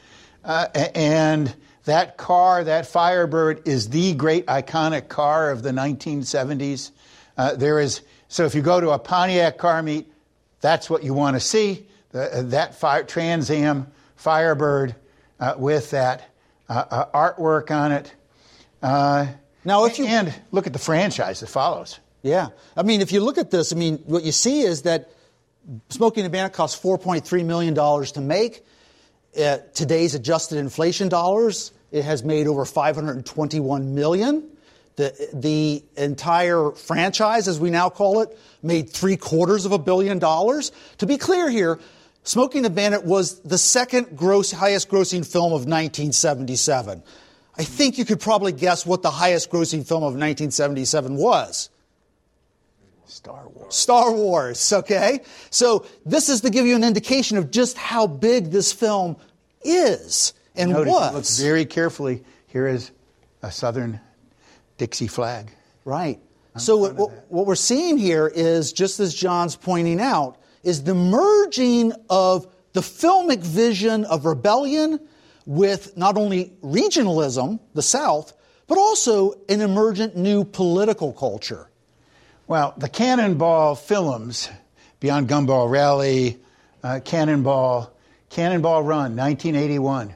[0.45, 6.91] Uh, and that car, that Firebird, is the great iconic car of the 1970s.
[7.37, 10.13] Uh, there is, so if you go to a Pontiac car meet,
[10.61, 14.95] that's what you want to see the, that fire, Trans Am Firebird
[15.41, 16.31] uh, with that
[16.69, 18.15] uh, uh, artwork on it.
[18.83, 19.27] Uh,
[19.65, 21.99] now, if you and look at the franchise that follows.
[22.23, 25.11] Yeah, I mean, if you look at this, I mean, what you see is that
[25.89, 28.65] Smokey and the Bandit cost 4.3 million dollars to make.
[29.37, 34.49] At today's adjusted inflation dollars, it has made over 521 million.
[34.97, 40.19] The, the entire franchise, as we now call it, made three quarters of a billion
[40.19, 40.71] dollars.
[40.99, 41.81] To be clear here,
[42.25, 47.03] Smokey and the Bandit was the second gross, highest grossing film of 1977.
[47.57, 51.71] I think you could probably guess what the highest grossing film of 1977 was.
[53.13, 53.75] Star Wars.
[53.75, 55.21] Star Wars, okay?
[55.51, 59.17] So this is to give you an indication of just how big this film
[59.63, 61.39] is and Notice, was.
[61.39, 62.25] Look very carefully.
[62.47, 62.91] Here is
[63.43, 64.01] a Southern
[64.79, 65.51] Dixie flag.
[65.85, 66.21] Right.
[66.55, 70.95] I'm so what, what we're seeing here is, just as John's pointing out, is the
[70.95, 74.99] merging of the filmic vision of rebellion
[75.45, 78.33] with not only regionalism, the South,
[78.69, 81.69] but also an emergent new political culture.
[82.53, 84.51] Well, the Cannonball films,
[85.01, 86.39] Beyond Gumball Rally,
[86.83, 87.91] uh, Cannonball,
[88.29, 90.15] Cannonball Run, 1981,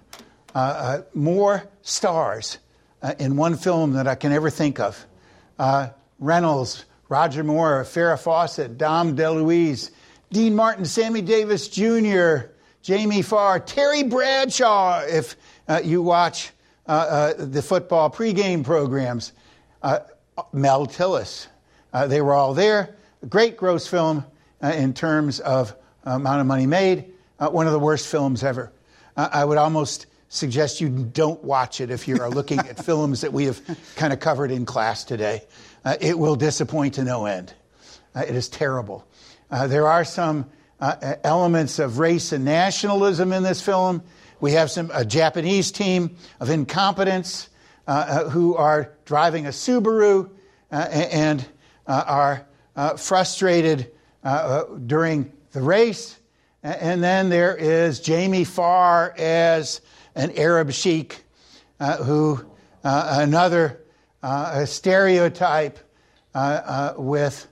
[0.55, 2.59] uh, uh, more stars
[3.01, 5.03] uh, in one film that I can ever think of.
[5.59, 9.91] Uh, Reynolds, Roger Moore, Farrah Fawcett, Dom DeLuise,
[10.31, 12.51] Dean Martin, Sammy Davis Jr.,
[12.83, 15.37] Jamie Farr, Terry Bradshaw, if
[15.69, 16.51] uh, you watch
[16.87, 19.33] uh, uh, the football pregame programs,
[20.53, 21.47] Mel Tillis.
[21.97, 22.95] Uh, they were all there.
[23.23, 24.23] A great gross film
[24.63, 25.75] uh, in terms of
[26.05, 27.07] amount of money made.
[27.39, 28.71] one of the worst films ever.
[29.17, 33.47] I would almost suggest you don't watch it if you're looking at films that we
[33.47, 33.63] have
[33.97, 35.45] kind of covered in class today.
[35.99, 37.55] it will disappoint to no end.
[38.15, 39.09] it is terrible.
[39.51, 40.45] Uh, there are some
[40.83, 44.03] uh, elements of race and nationalism in this film.
[44.39, 47.49] We have some a Japanese team of incompetents
[47.89, 50.29] uh, uh who are driving a Subaru
[50.71, 51.45] uh, and uh,
[51.87, 53.91] Uh, are uh, frustrated
[54.25, 56.19] uh, during the race.
[56.63, 59.81] And then there is Jamie Farr as
[60.17, 61.23] an Arab sheik,
[61.79, 62.45] who
[62.83, 63.81] another
[64.65, 65.79] stereotype
[66.97, 67.47] with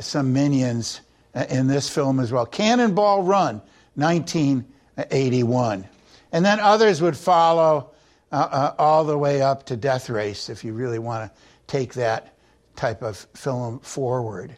[0.00, 1.02] some minions
[1.34, 2.46] uh, in this film as well.
[2.46, 3.60] Cannonball Run,
[3.94, 5.86] 1981.
[6.32, 7.90] And then others would follow
[8.32, 11.94] uh, uh, all the way up to Death Race if you really want to take
[11.94, 12.34] that
[12.78, 14.56] type of film forward.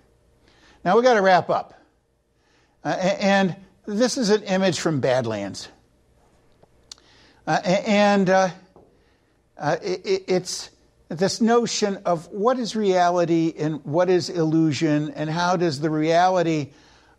[0.85, 1.75] Now we've got to wrap up.
[2.85, 3.57] Uh, and
[3.87, 5.69] this is an image from Badlands.
[7.47, 8.51] Uh, and uh,
[9.83, 10.71] it, it's
[11.09, 16.71] this notion of what is reality and what is illusion, and how does the reality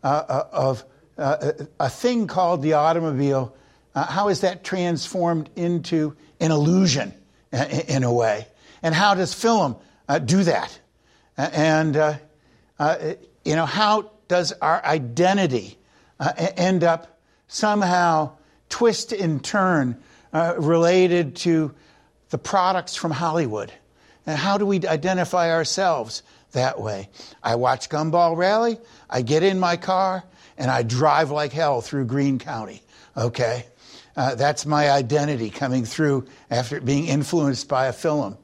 [0.02, 0.84] uh, uh of
[1.18, 3.54] uh, a thing called the automobile,
[3.94, 7.12] uh, how is that transformed into an illusion
[7.52, 8.46] uh, in a way?
[8.82, 9.76] And how does film
[10.08, 10.78] uh, do that?
[11.50, 11.94] And,
[13.44, 15.78] you know, how does our identity
[16.56, 17.18] end up
[17.48, 18.36] somehow
[18.68, 20.00] twist and turn
[20.32, 21.74] related to
[22.30, 23.72] the products from Hollywood?
[24.24, 26.22] And how do we identify ourselves
[26.52, 27.08] that way?
[27.42, 28.78] I watch Gumball Rally,
[29.10, 30.22] I get in my car,
[30.56, 32.82] and I drive like hell through Greene County.
[33.16, 33.66] Okay?
[34.16, 38.36] Uh, that's my identity coming through after being influenced by a film.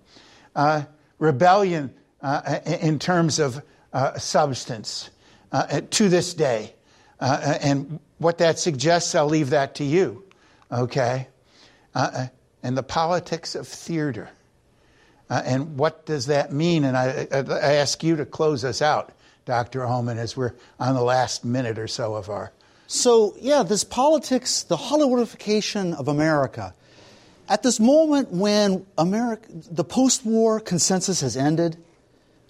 [0.57, 0.83] Uh,
[1.19, 3.63] rebellion uh, in terms of
[3.93, 5.11] uh, substance
[5.53, 6.75] uh, to this day.
[7.21, 10.25] Uh, and what that suggests, I'll leave that to you.
[10.71, 11.29] Okay?
[12.63, 14.29] and the politics of theater.
[15.31, 16.85] Uh, and what does that mean?
[16.85, 19.13] And I, I, ask you to close us out,
[19.45, 19.81] Dr.
[19.81, 22.53] Uhlman, as we're on the last minute or so of our.
[22.87, 26.75] So, yeah, this politics, the Hollywoodification of America.
[27.49, 31.77] At this moment when America, the post war consensus has ended,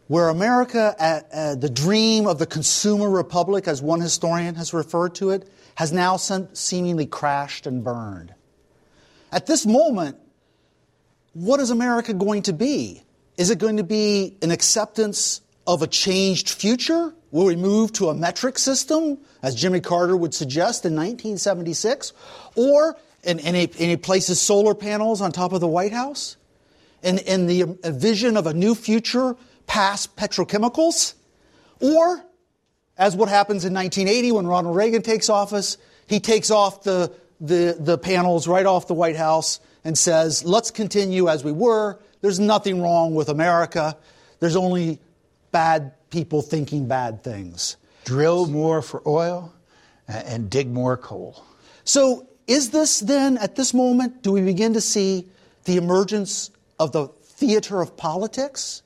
[0.09, 5.31] where America, uh, the dream of the consumer republic, as one historian has referred to
[5.31, 8.35] it, has now seemingly crashed and burned.
[9.31, 10.17] At this moment,
[11.35, 13.03] what is America going to be?
[13.37, 17.15] Is it going to be an acceptance of a changed future?
[17.31, 22.15] Will we move to a metric system, as Jimmy Carter would suggest in 1976?
[22.57, 26.39] Or, and he places solar panels on top of the White House?
[27.03, 29.37] And, and the vision of a new future
[29.69, 31.15] past petrochemicals?
[31.81, 32.25] Or,
[32.97, 37.77] as what happens in 1980 when Ronald Reagan takes office, he takes off the, the,
[37.79, 42.01] the panels right off the White House and says, let's continue as we were.
[42.21, 43.97] There's nothing wrong with America.
[44.41, 44.99] There's only
[45.53, 47.77] bad people thinking bad things.
[48.05, 49.53] Drill more for oil
[50.09, 51.45] and dig more coal.
[51.85, 55.29] So, is this then, at this moment, do we begin to see
[55.65, 58.83] the emergence of the theater of politics,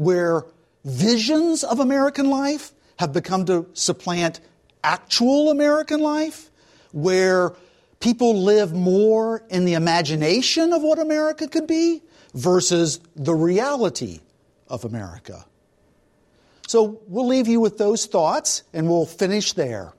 [0.00, 0.46] where
[0.82, 4.40] visions of American life have become to supplant
[4.82, 6.50] actual American life,
[6.92, 7.52] where
[8.00, 14.20] people live more in the imagination of what America could be versus the reality
[14.68, 15.44] of America.
[16.66, 19.92] So we'll leave you with those thoughts and we'll finish there.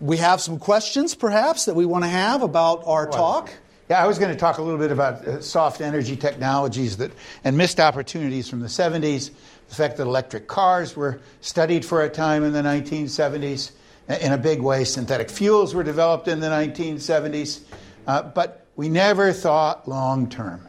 [0.00, 3.50] We have some questions, perhaps, that we want to have about our talk.
[3.90, 7.10] Yeah, I was going to talk a little bit about uh, soft energy technologies that,
[7.42, 9.32] and missed opportunities from the 70s.
[9.68, 13.72] The fact that electric cars were studied for a time in the 1970s
[14.20, 14.84] in a big way.
[14.84, 17.62] Synthetic fuels were developed in the 1970s,
[18.06, 20.68] uh, but we never thought long term.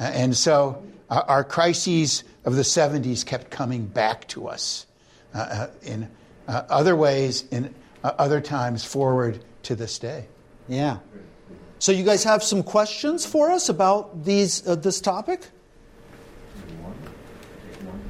[0.00, 4.86] Uh, and so uh, our crises of the 70s kept coming back to us
[5.36, 6.10] uh, uh, in
[6.48, 10.26] other ways, in other times forward to this day.
[10.66, 10.98] Yeah.
[11.78, 15.48] So you guys have some questions for us about these this topic?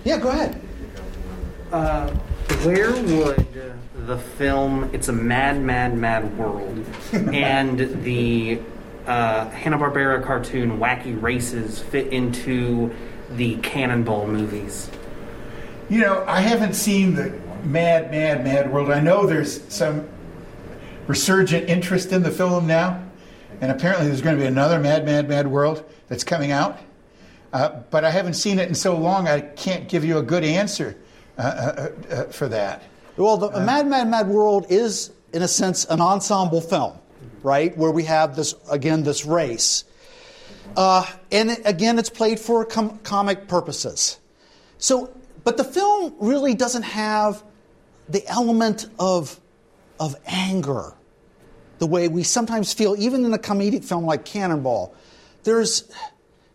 [0.05, 0.61] Yeah, go ahead.
[2.63, 3.73] where would
[4.07, 8.61] the film It's a Mad, Mad, Mad World and the
[9.07, 12.95] uh, Hanna Barbera cartoon Wacky Races fit into
[13.33, 14.89] the Cannonball movies?
[15.89, 17.31] You know, I haven't seen the
[17.65, 18.91] Mad, Mad, Mad World.
[18.91, 20.09] I know there's some
[21.09, 23.03] resurgent interest in the film now,
[23.61, 26.79] and apparently there's going to be another Mad, Mad, Mad World that's coming out.
[27.53, 30.45] Uh, but I haven't seen it in so long, I can't give you a good
[30.45, 30.97] answer
[31.39, 32.83] uh, uh, uh for that.
[33.17, 36.99] Well, the uh, Mad, Mad, Mad World is, in a sense, an ensemble film,
[37.43, 37.77] right?
[37.77, 39.85] Where we have this, again, this race.
[40.77, 44.19] Uh, and it, again, it's played for com- comic purposes.
[44.79, 47.43] So, but the film really doesn't have
[48.09, 49.41] the element of,
[49.99, 50.96] of anger
[51.79, 54.95] the way we sometimes feel, even in a comedic film like Cannonball.
[55.45, 55.91] There's,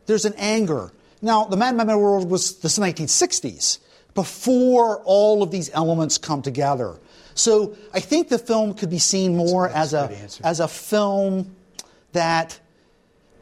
[0.06, 0.92] there's an anger.
[1.22, 3.80] Now, the Mad Mad World was the 1960s
[4.14, 6.98] before all of these elements come together.
[7.34, 10.12] So I think the film could be seen more as a,
[10.44, 11.56] as a film
[12.12, 12.60] that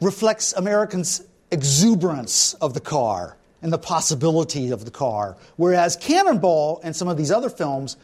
[0.00, 5.36] reflects Americans' exuberance of the car and the possibility of the car.
[5.56, 7.96] Whereas Cannonball and some of these other films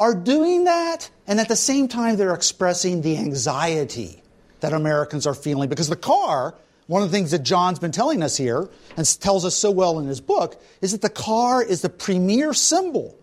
[0.00, 4.22] are doing that, and at the same time, they're expressing the anxiety
[4.60, 6.54] that Americans are feeling because the car
[6.88, 9.98] one of the things that John's been telling us here and tells us so well
[9.98, 13.14] in his book is that the car is the premier symbol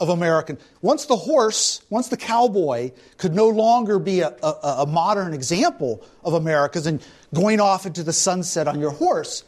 [0.00, 0.56] of American.
[0.82, 6.04] Once the horse, once the cowboy could no longer be a, a, a modern example
[6.24, 9.42] of Americans and going off into the sunset on your horse,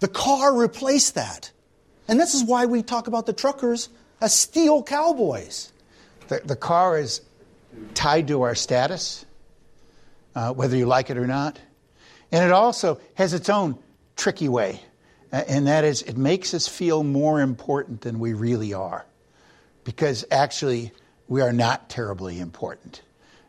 [0.00, 1.52] the car replaced that.
[2.08, 3.90] And this is why we talk about the truckers
[4.20, 5.72] as steel cowboys.
[6.28, 7.20] The, the car is
[7.94, 9.24] tied to our status,
[10.34, 11.58] uh, whether you like it or not.
[12.30, 13.78] And it also has its own
[14.16, 14.80] tricky way,
[15.32, 19.06] and that is it makes us feel more important than we really are.
[19.84, 20.92] Because actually,
[21.28, 23.00] we are not terribly important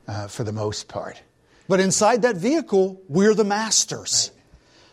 [0.07, 1.22] uh, for the most part.
[1.68, 4.31] But inside that vehicle, we're the masters.
[4.34, 4.39] Right.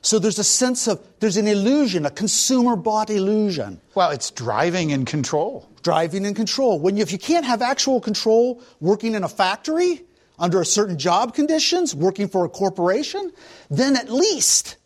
[0.06, 3.80] So there's a sense of, there's an illusion, a consumer bought illusion.
[3.96, 5.68] Well, it's driving and control.
[5.82, 6.78] Driving and control.
[6.78, 10.04] When you, if you can't have actual control working in a factory,
[10.38, 13.32] under a certain job conditions, working for a corporation,
[13.68, 14.76] then at least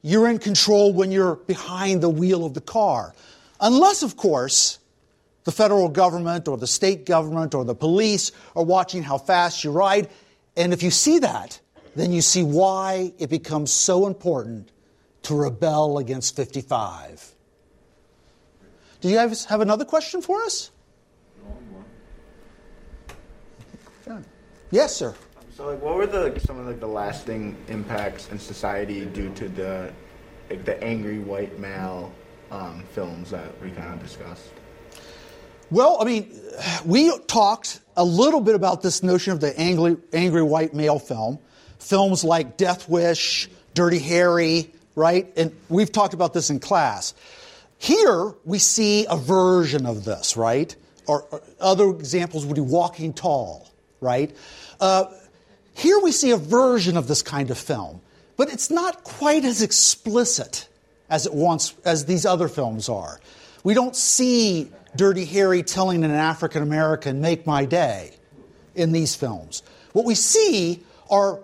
[0.00, 3.14] you're in control when you're behind the wheel of the car.
[3.60, 4.78] Unless, of course,
[5.44, 9.70] the federal government or the state government or the police are watching how fast you
[9.70, 10.08] ride.
[10.56, 11.60] And if you see that,
[11.96, 14.70] then you see why it becomes so important
[15.22, 17.34] to rebel against 55.
[19.00, 20.70] Do you guys have another question for us?
[24.70, 25.14] Yes, sir.
[25.56, 29.48] So, like, what were the some of like the lasting impacts in society due to
[29.48, 29.92] the
[30.50, 32.12] like the angry white male
[32.50, 34.50] um, films that we kind of discussed?
[35.70, 36.40] Well, I mean,
[36.84, 41.38] we talked a little bit about this notion of the angry, angry white male film.
[41.78, 45.32] Films like Death Wish, Dirty Harry, right?
[45.36, 47.14] And we've talked about this in class.
[47.78, 50.74] Here, we see a version of this, right?
[51.06, 53.68] Or, or other examples would be Walking Tall,
[54.00, 54.34] right?
[54.80, 55.06] Uh,
[55.74, 58.00] here we see a version of this kind of film,
[58.36, 60.68] but it's not quite as explicit
[61.10, 63.20] as it once as these other films are.
[63.62, 68.14] We don't see Dirty Harry telling an African American, "Make my day,"
[68.74, 69.62] in these films.
[69.92, 71.40] What we see are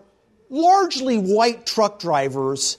[0.52, 2.78] largely white truck drivers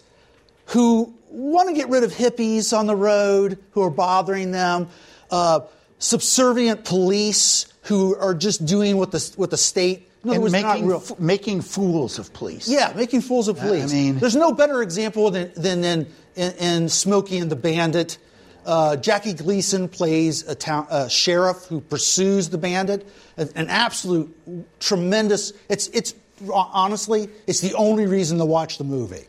[0.67, 4.87] who want to get rid of hippies on the road who are bothering them,
[5.31, 5.59] uh,
[5.97, 10.09] subservient police who are just doing what the what the state.
[10.25, 12.69] Other and making, f- making fools of police.
[12.69, 13.91] Yeah, making fools of police.
[13.91, 18.17] I mean- there's no better example than than in, in, in Smokey and the Bandit.
[18.65, 23.05] Uh, Jackie Gleason plays a, town, a sheriff who pursues the bandit.
[23.35, 24.33] An, an absolute
[24.79, 25.51] tremendous.
[25.67, 26.13] It's it's
[26.51, 29.25] honestly it's the only reason to watch the movie.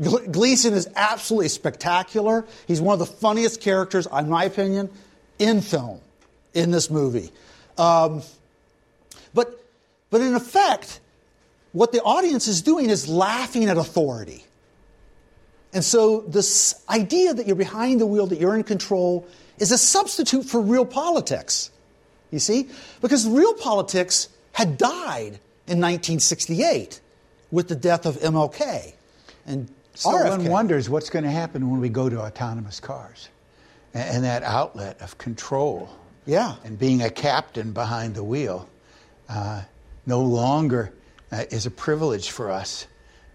[0.00, 2.46] Gle- Gleason is absolutely spectacular.
[2.66, 4.90] He's one of the funniest characters, in my opinion,
[5.38, 6.00] in film
[6.54, 7.30] in this movie.
[7.78, 8.22] Um,
[9.34, 9.64] but,
[10.10, 11.00] but in effect,
[11.72, 14.44] what the audience is doing is laughing at authority.
[15.72, 19.78] And so, this idea that you're behind the wheel, that you're in control, is a
[19.78, 21.70] substitute for real politics.
[22.32, 22.68] You see?
[23.00, 27.00] Because real politics had died in 1968
[27.50, 28.92] with the death of MLK
[29.46, 30.28] and So RFK.
[30.30, 33.28] one wonders what's going to happen when we go to autonomous cars
[33.94, 35.88] and, and that outlet of control.
[36.26, 36.56] Yeah.
[36.64, 38.68] And being a captain behind the wheel
[39.28, 39.62] uh,
[40.06, 40.92] no longer
[41.32, 42.86] uh, is a privilege for us,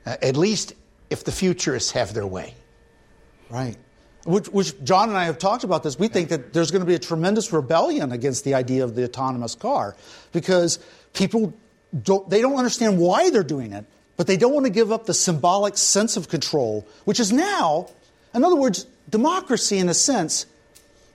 [0.06, 0.73] uh, at least
[1.10, 2.53] if the futurists have their way.
[3.49, 3.77] Right.
[4.26, 5.99] Which, which John and I have talked about this.
[5.99, 9.03] We think that there's going to be a tremendous rebellion against the idea of the
[9.03, 9.95] autonomous car
[10.31, 10.80] because
[11.14, 11.53] people
[12.04, 13.86] don't, they don't understand why they're doing it,
[14.18, 17.90] but they don't want to give up the symbolic sense of control, which is now,
[18.34, 20.46] in other words, democracy in a sense,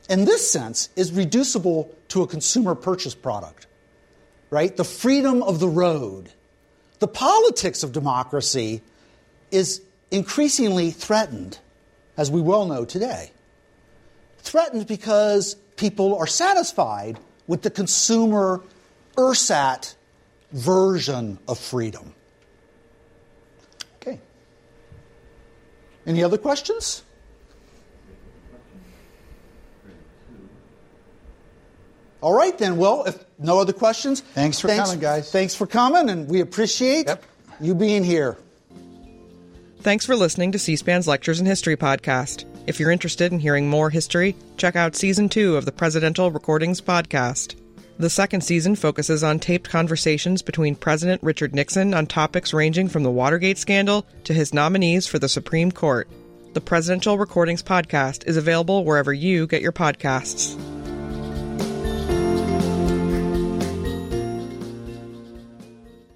[0.09, 3.67] in this sense, is reducible to a consumer purchase product.
[4.51, 4.77] Right?
[4.77, 6.31] The freedom of the road.
[6.99, 8.83] The politics of democracy
[9.51, 9.81] is
[10.11, 11.59] increasingly threatened,
[12.17, 13.31] as we well know today.
[14.39, 18.63] Threatened because people are satisfied with the consumer
[19.17, 19.95] ersat
[20.53, 22.15] version of freedom.
[23.97, 24.19] Okay.
[26.07, 27.03] Any other questions?
[32.21, 32.77] All right, then.
[32.77, 35.31] Well, if no other questions, Thanks for coming, guys.
[35.31, 37.25] Thanks for coming, and we appreciate Yep.
[37.61, 38.37] you being here.
[39.81, 42.45] Thanks for listening to C SPAN's Lectures in History podcast.
[42.67, 46.83] If you're interested in hearing more history, check out season two of the Presidential Recordings
[46.83, 47.55] podcast.
[48.01, 53.03] The second season focuses on taped conversations between President Richard Nixon on topics ranging from
[53.03, 56.09] the Watergate scandal to his nominees for the Supreme Court.
[56.55, 60.57] The Presidential Recordings podcast is available wherever you get your podcasts.